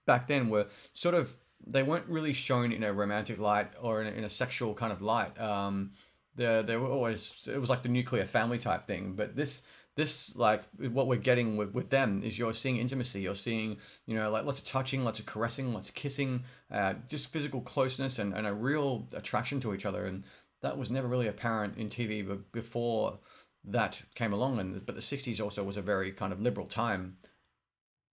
[0.06, 4.08] back then were sort of they weren't really shown in a romantic light or in
[4.08, 5.40] a, in a sexual kind of light.
[5.40, 5.92] Um,
[6.36, 9.14] they they were always it was like the nuclear family type thing.
[9.16, 9.62] But this
[9.96, 13.22] this like what we're getting with, with them is you're seeing intimacy.
[13.22, 16.96] You're seeing you know like lots of touching, lots of caressing, lots of kissing, uh,
[17.10, 20.06] just physical closeness and, and a real attraction to each other.
[20.06, 20.24] And
[20.62, 23.20] that was never really apparent in TV be- before
[23.66, 24.60] that came along.
[24.60, 27.18] And but the '60s also was a very kind of liberal time.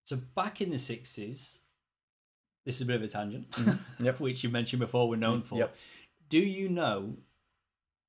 [0.05, 1.61] So back in the sixties,
[2.67, 4.05] this is a bit of a tangent, Mm-hmm.
[4.05, 4.21] Yep.
[4.25, 5.59] which you mentioned before we're known for.
[5.59, 5.75] Yep.
[6.29, 7.17] Do you know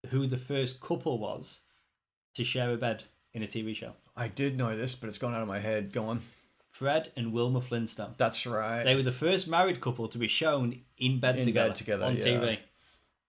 [0.09, 1.61] who the first couple was
[2.33, 3.93] to share a bed in a TV show?
[4.15, 5.93] I did know this, but it's gone out of my head.
[5.93, 6.21] Go on.
[6.71, 8.13] Fred and Wilma Flintstone.
[8.17, 8.83] That's right.
[8.83, 12.05] They were the first married couple to be shown in bed In together bed together,
[12.05, 12.23] on yeah.
[12.23, 12.43] TV.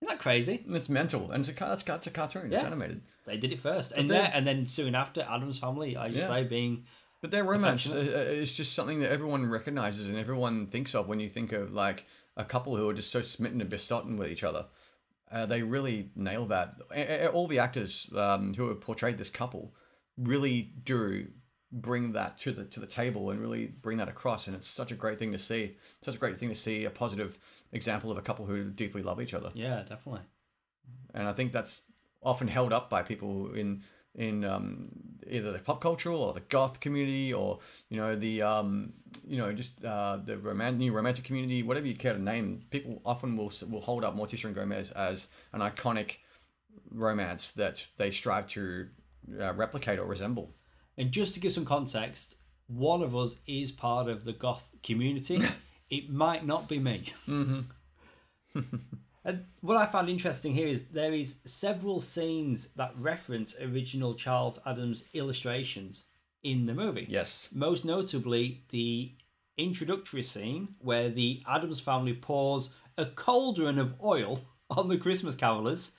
[0.00, 0.64] Isn't that crazy?
[0.68, 2.52] It's mental, and it's a it's, it's a cartoon.
[2.52, 3.02] It's animated.
[3.26, 5.96] They did it first, and then- yeah, and then soon after, Addams family.
[5.96, 6.28] I just Yeah.
[6.28, 6.85] say being
[7.20, 8.16] But their romance uh, Affectionate.
[8.16, 11.72] uh, is just something that everyone recognizes and everyone thinks of when you think of
[11.72, 12.04] like
[12.37, 14.66] a couple who are just so smitten and besotted with each other.
[15.33, 16.75] Uh, they really nail that.
[16.95, 19.75] A- a- All the actors um, who have portrayed this couple
[20.18, 21.29] really do
[21.75, 24.47] bring that to the to the table and really bring that across.
[24.47, 25.77] And it's such a great thing to see.
[26.03, 27.38] Such a great thing to see a positive
[27.73, 29.51] example of a couple who deeply love each other.
[29.55, 30.21] yeah, definitely.
[31.14, 31.83] and I think that's
[32.23, 33.83] often held up by people in
[34.14, 34.88] in um,
[35.29, 38.92] either the pop culture or the goth community or you know the um,
[39.27, 42.64] you know just uh, the roman- new romantic community, whatever you care to name.
[42.70, 46.16] People often will will hold up Morticia and Gomez as an iconic
[46.90, 48.88] romance that they strive to
[49.40, 50.55] uh, replicate or resemble.
[50.98, 55.40] And just to give some context, one of us is part of the goth community.
[55.90, 57.12] it might not be me.
[59.24, 64.58] and what I found interesting here is there is several scenes that reference original Charles
[64.66, 66.04] Addams illustrations
[66.42, 67.06] in the movie.
[67.08, 67.48] Yes.
[67.52, 69.12] Most notably, the
[69.56, 75.90] introductory scene where the Addams family pours a cauldron of oil on the Christmas carolers.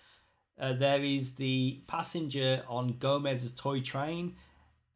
[0.59, 4.35] Uh, there is the passenger on Gomez's toy train.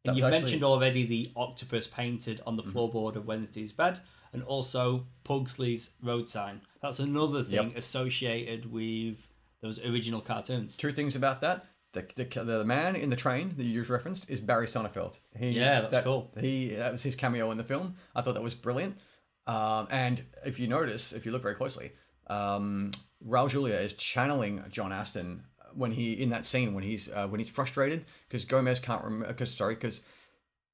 [0.06, 4.00] And you was actually- mentioned already the octopus painted on the floorboard of Wednesday's bed,
[4.34, 6.62] and also Pugsley's road sign.
[6.82, 9.28] That's another thing associated with
[9.62, 10.76] those original cartoons.
[10.78, 11.66] Two things about that.
[11.94, 15.18] The, the, the man in the train that you just referenced is Barry Sonnenfeld.
[15.36, 16.32] He, Yeah, that's that- cool.
[16.40, 17.96] He that was his cameo in the film.
[18.16, 18.98] I thought that was brilliant.
[19.48, 21.94] Um, and if you notice, if you look very closely,
[22.28, 22.92] um,
[23.26, 25.44] Raul Julia is channeling John Astin
[25.78, 29.28] when he in that scene when he's uh, when he's frustrated because Gomez can't remember
[29.28, 30.02] because sorry because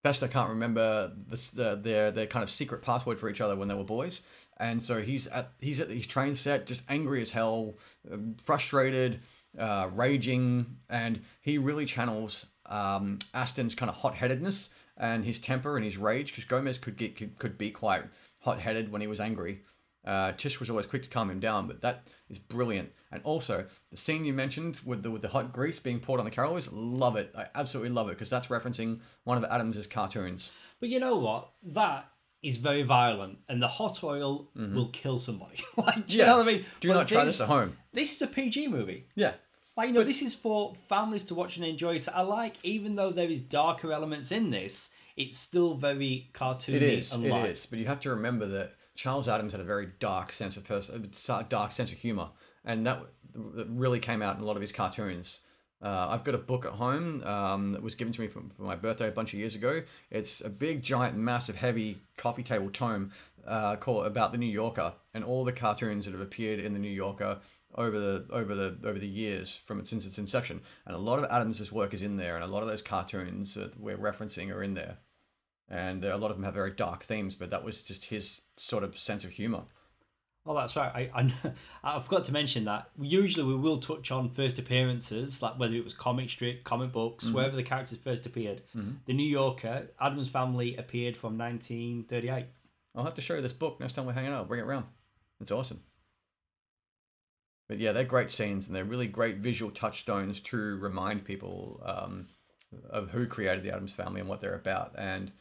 [0.03, 3.69] Fester can't remember this, uh, their their kind of secret password for each other when
[3.69, 4.21] they were boys,
[4.57, 7.75] and so he's at he's at his train set, just angry as hell,
[8.11, 9.21] um, frustrated,
[9.57, 15.77] uh, raging, and he really channels um, Astin's kind of hot headedness and his temper
[15.77, 18.03] and his rage because Gomez could get could, could be quite
[18.41, 19.61] hot headed when he was angry.
[20.05, 22.91] Uh, Tish was always quick to calm him down, but that is brilliant.
[23.11, 26.25] And also the scene you mentioned with the with the hot grease being poured on
[26.25, 27.31] the carolers, love it.
[27.37, 30.51] I absolutely love it because that's referencing one of Addams's cartoons.
[30.79, 31.51] But you know what?
[31.63, 32.09] That
[32.41, 35.63] is very violent, and the hot oil will kill somebody.
[35.77, 36.25] like, do you Yeah.
[36.31, 36.65] know what I mean?
[36.81, 37.77] Do But not try this at home.
[37.93, 39.05] This is a PG movie.
[39.15, 39.33] Yeah.
[39.77, 41.97] Like you know, this is for families to watch and enjoy.
[41.97, 46.73] So I like, even though there is darker elements in this, it's still very cartoony
[46.75, 47.13] It is.
[47.13, 47.49] and It light.
[47.51, 47.65] is.
[47.65, 51.10] But you have to remember that Charles Addams had a very dark sense of person,
[51.49, 52.29] dark sense of humor,
[52.63, 53.03] and that
[53.36, 55.39] really came out in a lot of his cartoons.
[55.82, 58.62] Uh, I've got a book at home um, that was given to me for, for
[58.62, 59.84] my birthday a bunch of years ago.
[60.10, 63.12] It's a big, giant, massive, heavy coffee table tome
[63.45, 66.79] uh, called about the New Yorker and all the cartoons that have appeared in the
[66.79, 67.39] New Yorker
[67.75, 70.62] over the over the over the years from since its inception.
[70.86, 73.56] And a lot of Addams's work is in there, and a lot of those cartoons
[73.56, 74.99] that we're referencing are in there
[75.69, 78.84] and a lot of them have very dark themes but that was just his sort
[78.84, 79.63] of sense of humor
[80.45, 81.10] Oh, that's right.
[81.13, 81.32] I, I
[81.95, 82.89] I forgot to mention that.
[82.99, 87.23] Usually we will touch on first appearances, like whether it was comic strip, comic books,
[87.23, 87.34] Mm-hmm.
[87.34, 88.62] wherever the characters first appeared.
[89.06, 92.45] The New Yorker, Addams Family appeared from 1938.
[92.93, 94.63] i'll have to show you this book next time we're hanging out I'll bring it
[94.65, 94.88] around
[95.39, 95.82] it's awesome
[97.69, 102.28] but yeah they're great scenes and they're really great visual touchstones to remind people um,
[102.89, 105.32] of who created the addams family and what they're about and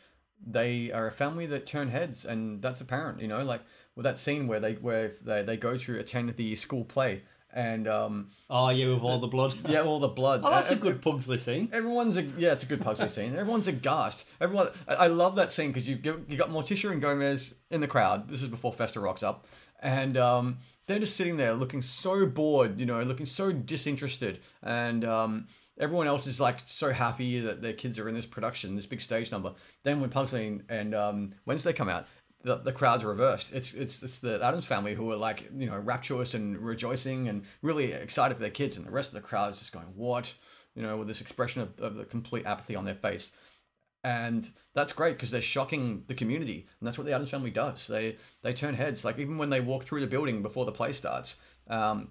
[0.46, 3.60] they are a family that turn heads and that's apparent you know like
[3.94, 7.22] with that scene where they where they, they go to attend the school play
[7.54, 9.54] and um Oh, yeah, with all the blood.
[9.68, 11.68] yeah all the blood Oh, that's a And- good Pugsley scene.
[11.72, 13.34] Everyone's a yeah, it's a good Pugsley scene.
[13.36, 14.24] Everyone's aghast.
[14.40, 17.86] Everyone, I, I love that scene because you you got Morticia and Gomez in the
[17.88, 18.28] crowd.
[18.30, 19.46] This is before Fester rocks up,
[19.80, 25.04] and um, they're just sitting there looking so bored, you know, looking so disinterested, and
[25.04, 25.46] um,
[25.78, 29.00] everyone else is like so happy that their kids are in this production, this big
[29.00, 29.54] stage number.
[29.82, 32.06] Then when Pugsley and, um, Wednesday come out.
[32.44, 33.52] The, the crowd's reversed.
[33.52, 37.44] It's it's it's the Addams family who are like you know rapturous and rejoicing and
[37.62, 40.34] really excited for their kids, and the rest of the crowd is just going what,
[40.74, 43.30] you know, with this expression of, of the complete apathy on their face
[44.04, 47.86] and that's great because they're shocking the community and that's what the addams family does
[47.86, 50.92] they they turn heads like even when they walk through the building before the play
[50.92, 51.36] starts
[51.68, 52.10] um,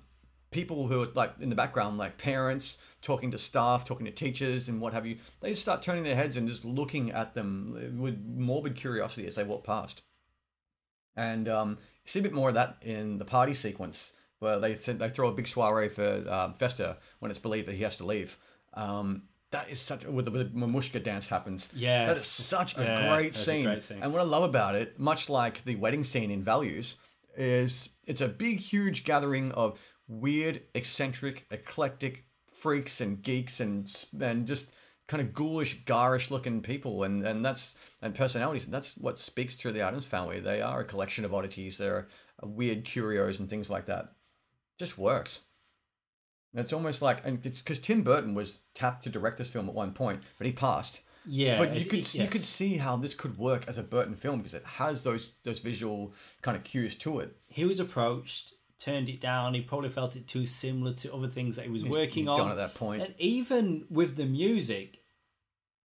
[0.51, 4.67] people who are like in the background like parents talking to staff talking to teachers
[4.67, 7.97] and what have you they just start turning their heads and just looking at them
[7.97, 10.01] with morbid curiosity as they walk past
[11.15, 15.09] and um, see a bit more of that in the party sequence where they they
[15.09, 18.37] throw a big soiree for um, Fester when it's believed that he has to leave.
[18.73, 21.69] Um, that is such with the, with the Mamushka dance happens.
[21.75, 23.99] Yeah, that is such a Yeah, great that's a great scene.
[24.01, 26.95] And what I love about it, much like the wedding scene in Values,
[27.37, 29.77] is it's a big, huge gathering of
[30.11, 34.71] weird, eccentric, eclectic freaks and geeks and and just
[35.07, 38.65] kind of ghoulish, garish looking people and and that's and personalities.
[38.65, 40.39] And that's what speaks to the Addams family.
[40.39, 41.77] They are a collection of oddities.
[41.77, 42.07] They're
[42.43, 44.13] uh, weird curios and things like that.
[44.77, 45.41] Just works.
[46.53, 49.69] And It's almost like, and it's because Tim Burton was tapped to direct this film
[49.69, 50.99] at one point, but he passed.
[51.25, 51.57] Yeah.
[51.57, 54.39] But you could it- you could see how this could work as a Burton film
[54.39, 57.37] because it has those those visual kind of cues to it.
[57.47, 59.53] He was approached, turned it down.
[59.53, 62.49] He probably felt it too similar to other things that he was working on.
[62.49, 63.03] At that point.
[63.03, 65.03] And even with the music,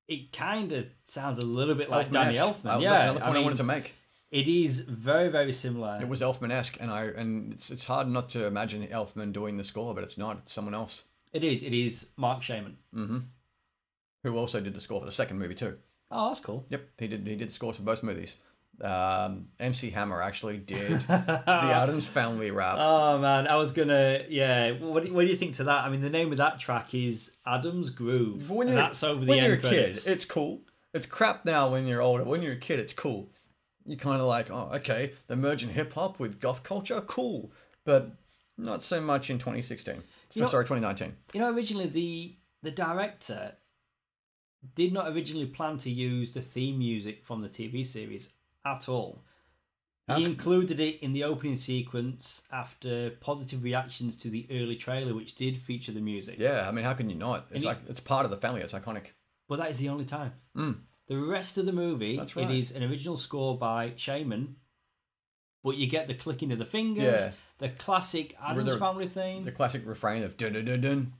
[0.09, 2.39] it kind of sounds a little bit like Danny.
[2.39, 3.95] Uh, yeah, that's another point I, mean, wanted to make.
[4.31, 5.99] it is very, very similar.
[6.01, 9.65] It was Elfman-esque, and I and it's it's hard not to imagine Elfman doing the
[9.65, 10.39] score, but it's not.
[10.39, 11.63] It's someone else It is.
[11.63, 12.79] It is Marc Shaiman.
[14.23, 15.77] who also did the score for the second movie too.
[16.11, 16.65] Oh, that's cool.
[16.71, 17.27] Yep, he did.
[17.27, 18.37] He did the scores for both movies.
[18.83, 22.77] Um, MC Hammer actually did the Addams Family rap.
[22.79, 24.25] Oh man, I was gonna.
[24.29, 25.85] Yeah, what do, what do you think to that?
[25.85, 29.31] I mean, the name of that track is Addams Groove, when you're, that's over the
[29.31, 30.05] when end you're a credits.
[30.05, 30.61] kid, it's cool.
[30.93, 32.25] It's crap now when you're older.
[32.25, 33.31] When you're a kid, it's cool.
[33.87, 37.53] You kind of like, oh, okay, they're merging hip hop with goth culture, cool,
[37.85, 38.11] but
[38.59, 39.95] not so much in 2016.
[39.95, 40.03] So,
[40.35, 41.15] You know- sorry, 2019.
[41.35, 43.53] You know, originally the the director
[44.75, 48.29] did not originally plan to use the theme music from the TV series
[48.66, 49.22] at all.
[50.14, 55.35] He included it in the opening sequence after positive reactions to the early trailer, which
[55.35, 56.38] did feature the music.
[56.38, 57.46] Yeah, I mean, how can you not?
[57.50, 58.61] It's like it's part of the family.
[58.61, 59.07] It's iconic.
[59.48, 60.35] But that is the only time.
[60.57, 60.76] Mm.
[61.09, 62.48] The rest of the movie, That's right.
[62.48, 64.55] it is an original score by Shaiman,
[65.64, 67.33] but you get the clicking of the fingers, Yeah.
[67.58, 69.44] the classic Addams the- Family theme.
[69.44, 71.12] The classic refrain of dun dun dun dun.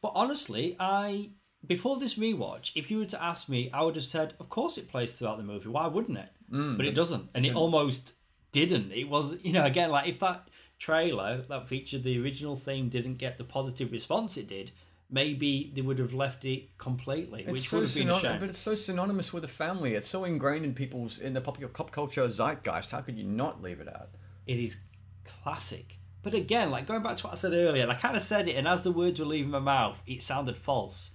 [0.00, 1.30] But honestly, I
[1.66, 4.78] before this rewatch, if you were to ask me, I would have said, of course
[4.78, 5.68] it plays throughout the movie.
[5.68, 6.28] Why wouldn't it?
[6.52, 8.12] Mm, but it doesn't, and it almost
[8.52, 8.92] didn't.
[8.92, 10.48] It was, you know, again, like if that
[10.78, 14.70] trailer that featured the original theme didn't get the positive response it did,
[15.10, 18.40] maybe they would have left it completely, It's which so would have been a shame.
[18.40, 19.94] but it's so synonymous with the family.
[19.94, 22.90] It's so ingrained in people's in the popular pop culture zeitgeist.
[22.90, 24.10] How could you not leave it out?
[24.46, 24.76] It is
[25.24, 25.96] classic.
[26.22, 28.48] But again, like going back to what I said earlier, and I kind of said
[28.48, 31.10] it, and as the words were leaving my mouth, it sounded false.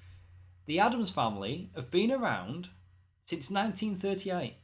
[0.65, 2.69] The Addams family have been around
[3.25, 4.55] since 1938.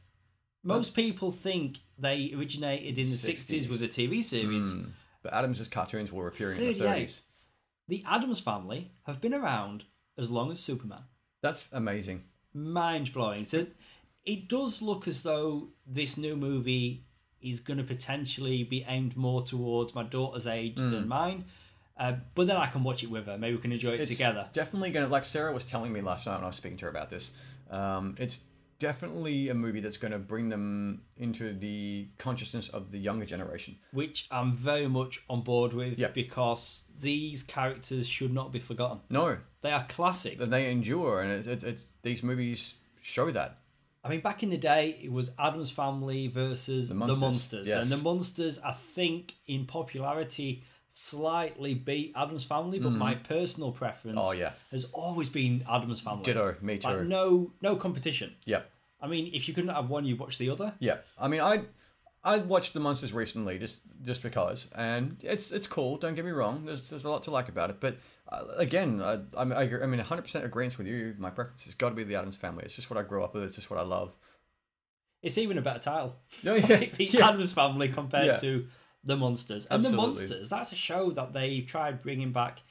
[0.62, 3.68] Most people think they originated in the 60s, 60s.
[3.68, 4.74] with a TV series.
[4.74, 4.90] Mm.
[5.22, 7.20] But Addams' cartoons were appearing in the 30s.
[7.88, 9.84] The Addams family have been around
[10.16, 11.02] as long as Superman.
[11.42, 12.24] That's amazing.
[12.52, 13.44] Mind blowing.
[13.44, 13.66] So
[14.24, 17.06] it does look as though this new movie
[17.40, 21.46] is going to potentially be aimed more towards my daughter's age than mine.
[22.00, 23.36] Uh, but then I can watch it with her.
[23.38, 24.48] Maybe we can enjoy it It's together.
[24.54, 26.86] definitely going to, like Sarah was telling me last night when I was speaking to
[26.86, 27.32] her about this,
[27.70, 28.40] um, it's
[28.78, 33.76] definitely a movie that's going to bring them into the consciousness of the younger generation.
[33.92, 36.08] which I'm very much on board with Yeah.
[36.08, 39.00] because these characters should not be forgotten.
[39.10, 40.38] No, They are classic.
[40.38, 43.58] they endure, and it's, it's, it's, these movies show that.
[44.02, 47.82] I mean, back in the day, it was Addams Family versus the Munsters, Munsters, yes.
[47.82, 50.62] and the Munsters, I think, in popularity,
[50.92, 52.78] slightly beat Addams Family.
[52.78, 54.52] But my personal preference, Oh, yeah.
[54.70, 56.22] has always been Addams Family.
[56.24, 56.88] Ditto, me too.
[56.88, 58.34] Like, no, no competition.
[58.44, 58.62] Yeah,
[59.00, 60.74] I mean, if you couldn't have one, you watch the other.
[60.78, 60.98] yeah.
[61.18, 61.62] I mean, I
[62.22, 65.96] I watched the munsters recently just just because, and it's it's cool.
[65.96, 66.64] Don't get me wrong.
[66.66, 67.96] There's there's a lot to like about it, but
[68.28, 71.14] uh, again, I I'm- I, mean, 100 percent agreement with you.
[71.18, 72.64] My preference has got to be the Addams Family.
[72.64, 73.44] It's just what I grew up with.
[73.44, 74.12] It's just what I love.
[75.22, 76.16] It's even a better title.
[76.42, 76.66] No, yeah,
[76.96, 77.28] the yeah.
[77.28, 78.36] Addams Family compared Yeah.
[78.36, 78.66] to
[79.04, 79.66] the Munsters.
[79.66, 82.62] And the Munsters, that's a show that they tried bringing back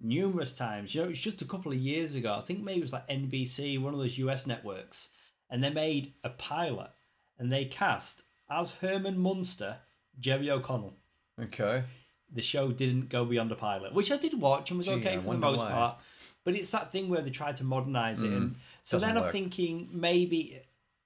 [0.00, 0.94] numerous times.
[0.94, 2.34] You know, it's just a couple of years ago.
[2.34, 5.08] I think maybe it was like NBC, one of those US networks,
[5.50, 6.90] and they made a pilot
[7.38, 9.78] and they cast as Herman Munster,
[10.18, 10.94] Jerry O'Connell.
[11.40, 11.84] Okay.
[12.32, 15.16] The show didn't go beyond a pilot, which I did watch and was Gee, okay
[15.16, 15.70] I for the most why.
[15.70, 15.98] part.
[16.44, 19.24] But it's that thing where they tried to modernize it, mm, and so then I'm
[19.24, 19.32] work.
[19.32, 20.60] thinking maybe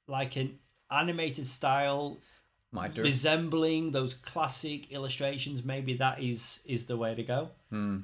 [0.09, 0.59] like an
[0.91, 2.18] animated style
[2.71, 3.03] Might do.
[3.03, 7.99] resembling those classic illustrations maybe that is is the way to go Hmm.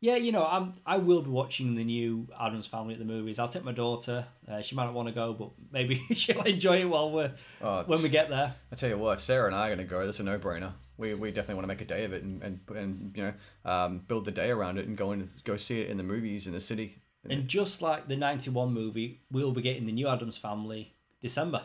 [0.00, 3.38] yeah you know i'm i will be watching the new addams family at the movies
[3.38, 6.80] i'll take my daughter uh, she might not want to go but maybe she'll enjoy
[6.80, 9.66] it while we're Oh, when we get there I tell you what, Sarah and I
[9.66, 10.04] are going to go.
[10.04, 10.72] That's a no-brainer.
[10.98, 13.34] We, we definitely want to make a day of it and, and, and you know
[13.64, 16.46] um, build the day around it and go and go see it in the movies
[16.46, 17.02] in the city.
[17.28, 21.62] and just like the 91 movie we'll be getting the new addams family december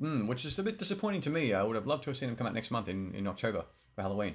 [0.00, 1.52] Mm, which is a bit disappointing to me.
[1.54, 3.64] I would have loved to have seen them come out next month in, in October
[3.94, 4.34] for Halloween.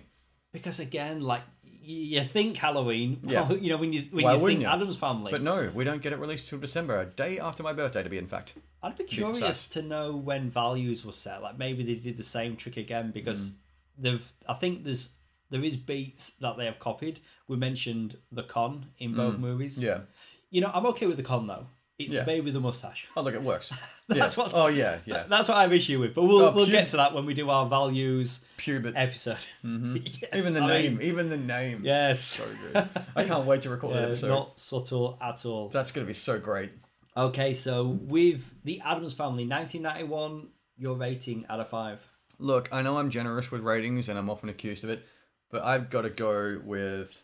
[0.53, 3.51] because again like you think halloween Yeah.
[3.51, 4.67] you know when you when Why you think you?
[4.67, 7.73] addams family But no, we don't get it released till December, a day after my
[7.73, 8.53] birthday, to be in fact.
[8.83, 11.41] I'd be curious to know when values were set.
[11.41, 13.55] Like maybe they did the same trick again because Mm.
[14.03, 14.33] they've.
[14.47, 15.09] I think there's
[15.49, 17.19] there is beats that they have copied.
[17.47, 19.77] We mentioned the con in both movies.
[19.79, 19.83] Mm.
[19.83, 19.99] Yeah.
[20.49, 21.67] You know, I'm okay with the con though.
[21.99, 22.19] It's Yeah.
[22.19, 23.07] the baby with the mustache.
[23.17, 23.73] Oh, look, it works.
[24.07, 24.43] That's yeah.
[24.43, 25.23] what's- Oh, yeah, yeah.
[25.27, 26.13] That's what I have issue with.
[26.13, 29.37] But we'll Oh, we'll get to that when we do our values episode.
[29.65, 29.95] Mm-hmm.
[30.05, 30.97] Yes, even the I name.
[30.97, 31.81] mean, even the name.
[31.83, 32.19] yes.
[32.19, 32.87] So good.
[33.15, 34.27] I can't wait to record Yeah, that episode.
[34.29, 35.69] not subtle at all.
[35.69, 36.71] That's going to be so great.
[37.17, 42.05] Okay, so with the Addams Family, 1991, your rating out of five.
[42.37, 45.03] Look, I know I'm generous with ratings and I'm often accused of it,
[45.49, 47.19] but I've got to go with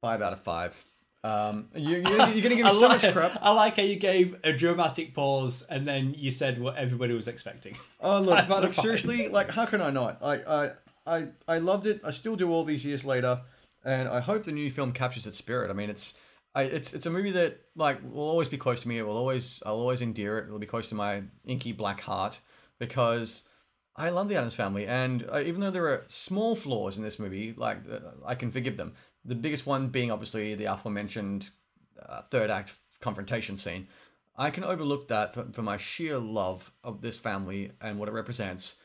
[0.00, 0.84] five out of five.
[1.24, 3.38] Um, you, going to give me so like, much crap.
[3.40, 7.28] I like how you gave a dramatic pause and then you said what everybody was
[7.28, 7.76] expecting.
[8.00, 10.18] Oh look, Five out of look seriously, like how can I not?
[10.22, 10.70] I, I,
[11.06, 12.00] I, I loved it.
[12.04, 13.40] I still do all these years later,
[13.84, 15.70] and I hope the new film captures its spirit.
[15.70, 16.14] I mean, it's,
[16.54, 18.98] I, it's, it's a movie that like will always be close to me.
[18.98, 20.46] It will always, I'll always endear it.
[20.46, 22.40] It'll be close to my inky black heart
[22.80, 23.44] because
[23.94, 27.18] I love the Addams Family, and uh, even though there are small flaws in this
[27.18, 28.94] movie, like uh, I can forgive them.
[29.24, 31.50] The biggest one being obviously the aforementioned
[32.00, 33.88] uh, third act confrontation scene.
[34.36, 38.12] I can overlook that for, for my sheer love of this family and what it
[38.12, 38.76] represents,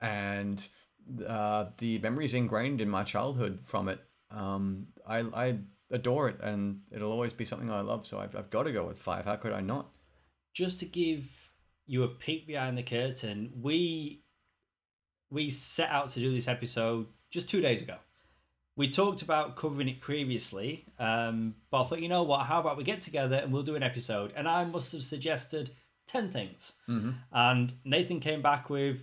[0.00, 0.66] and
[1.26, 4.00] uh, the memories ingrained in my childhood from it.
[4.30, 5.58] Um, I, I
[5.90, 8.06] adore it, and it'll always be something I love.
[8.06, 9.26] So I've, I've got to go with five.
[9.26, 9.90] How could I not?
[10.54, 11.24] Just to give
[11.86, 14.23] you a peek behind the curtain, we
[15.34, 17.96] we set out to do this episode just two days ago.
[18.76, 22.46] We talked about covering it previously, um, but I thought, you know what?
[22.46, 24.32] How about we get together and we'll do an episode?
[24.36, 25.70] And I must have suggested
[26.06, 27.10] ten things, Mm-hmm.
[27.32, 29.02] and Nathan came back with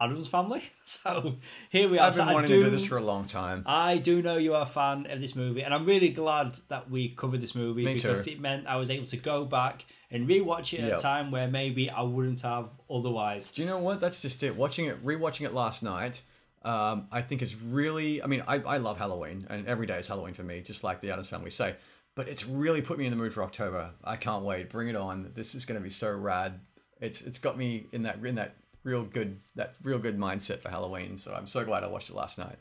[0.00, 0.62] Addams Family.
[0.90, 1.36] So
[1.70, 2.08] here we are.
[2.08, 3.62] I've been I wanting to do this for a long time.
[3.64, 6.90] I do know you are a fan of this movie, and I'm really glad that
[6.90, 8.32] we covered this movie Me because too.
[8.32, 10.98] it meant I was able to go back and rewatch it at Yep.
[10.98, 13.52] a time where maybe I wouldn't have otherwise.
[13.52, 14.00] Do you know what?
[14.00, 14.56] That's just it.
[14.56, 16.22] Watching it, rewatching it last night,
[16.64, 18.20] um, I think it's really.
[18.20, 21.00] I mean, I, I love Halloween, and every day is Halloween for me, just like
[21.00, 21.76] the Addams family say.
[22.16, 23.92] But it's really put me in the mood for October.
[24.02, 24.70] I can't wait.
[24.70, 25.30] Bring it on.
[25.36, 26.58] This is going to be so rad.
[27.00, 30.68] It's it's got me in that in that real good that real good mindset for
[30.70, 31.18] Halloween.
[31.18, 32.56] So I'm so glad I watched it last night.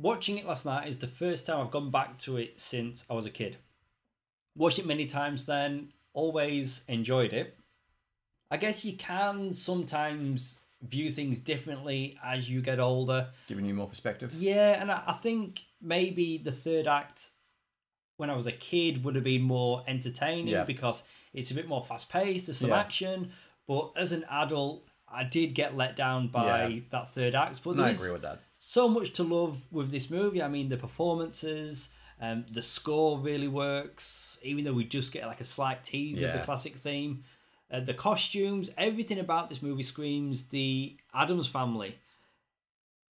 [0.00, 3.14] Watching it last night is the first time I've gone back to it since I
[3.14, 3.56] was a kid.
[4.56, 7.56] Watched it many times then, always enjoyed it.
[8.50, 13.28] I guess you can sometimes view things differently as you get older.
[13.48, 14.32] Giving you more perspective.
[14.34, 17.30] Yeah, and I, I think maybe the third act
[18.16, 20.64] when I was a kid would have been more entertaining Yeah.
[20.64, 21.02] because
[21.34, 22.80] it's a bit more fast paced, there's some Yeah.
[22.80, 23.30] action.
[23.66, 26.80] But as an adult, I did get let down by Yeah.
[26.90, 27.60] that third act.
[27.62, 28.40] But And I agree with that.
[28.58, 30.42] so much to love with this movie.
[30.42, 31.88] I mean, the performances,
[32.20, 36.32] um, the score really works, even though we just get like a slight tease of
[36.32, 37.24] the classic theme.
[37.70, 41.98] Uh, the costumes, everything about this movie screams the Addams family.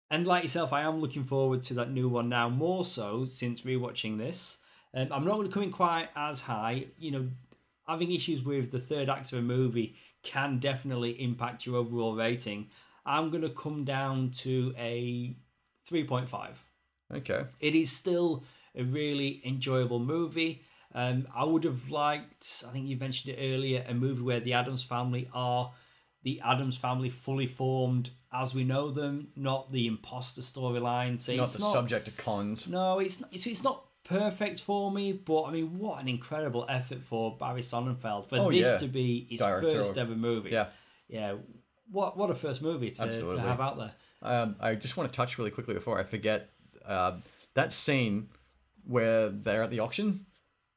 [0.09, 3.61] And like yourself, I am looking forward to that new one now, more so since
[3.61, 4.57] rewatching this.
[4.93, 6.85] Um, I'm not going to come in quite as high.
[6.97, 7.27] You know,
[7.87, 12.69] having issues with the third act of a movie can definitely impact your overall rating.
[13.05, 15.35] I'm going to come down to a
[15.89, 16.49] 3.5.
[17.13, 17.45] Okay.
[17.59, 18.43] It is still
[18.75, 20.61] a really enjoyable movie.
[20.93, 24.53] Um, I would have liked, I think you mentioned it earlier, a movie where the
[24.53, 25.71] Addams family are
[26.23, 31.19] the Addams family fully formed as we know them, not the imposter storyline.
[31.21, 32.67] So Not it's the not, subject of cons.
[32.67, 36.65] no, it's not, it's, it's not perfect for me, but I mean, what an incredible
[36.69, 38.77] effort for Barry Sonnenfeld for Oh, this yeah.
[38.77, 40.51] to be his Director first ever movie.
[40.51, 40.67] Yeah.
[41.07, 41.35] yeah.
[41.91, 43.91] What what a first movie to, to have out there.
[44.21, 46.49] Um, I just want to touch really quickly before I forget
[46.85, 47.17] uh,
[47.53, 48.29] that scene
[48.85, 50.25] where they're at the auction.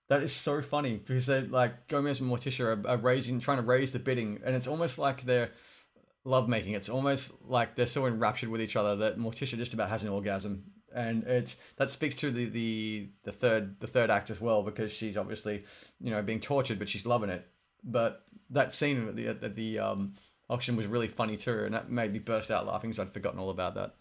[0.09, 3.63] That is so funny because they like Gomez and Morticia are, are raising, trying to
[3.63, 5.51] raise the bidding, and it's almost like they're
[6.25, 6.75] lovemaking.
[6.75, 10.09] It's almost like they're so enraptured with each other that Morticia just about has an
[10.09, 10.65] orgasm,
[10.95, 14.93] and it's that speaks to the the the third the third act as well because
[14.93, 15.65] she's obviously
[16.01, 17.47] you know being tortured, but she's loving it.
[17.83, 20.15] But that scene at the at the um,
[20.49, 23.39] auction was really funny too, and that made me burst out laughing because I'd forgotten
[23.41, 23.95] all about that.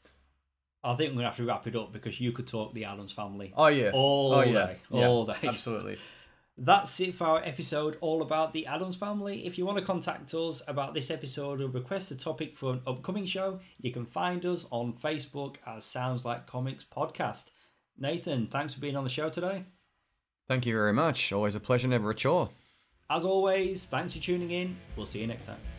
[0.83, 3.11] I think we're gonna have to wrap it up because you could talk the Addams
[3.11, 5.35] family Oh yeah, all oh day, yeah, yeah, all day.
[5.43, 5.97] absolutely.
[6.61, 9.45] That's it for our episode all about the Addams family.
[9.45, 12.81] If you want to contact us about this episode or request a topic for an
[12.85, 17.45] upcoming show, you can find us on Facebook as Sounds Like Comics Podcast.
[17.97, 19.63] Nathan, thanks for being on the show today.
[20.49, 21.31] Thank you very much.
[21.31, 22.49] Always a pleasure, never a chore.
[23.09, 24.75] As always, thanks for tuning in.
[24.97, 25.78] We'll see you next time.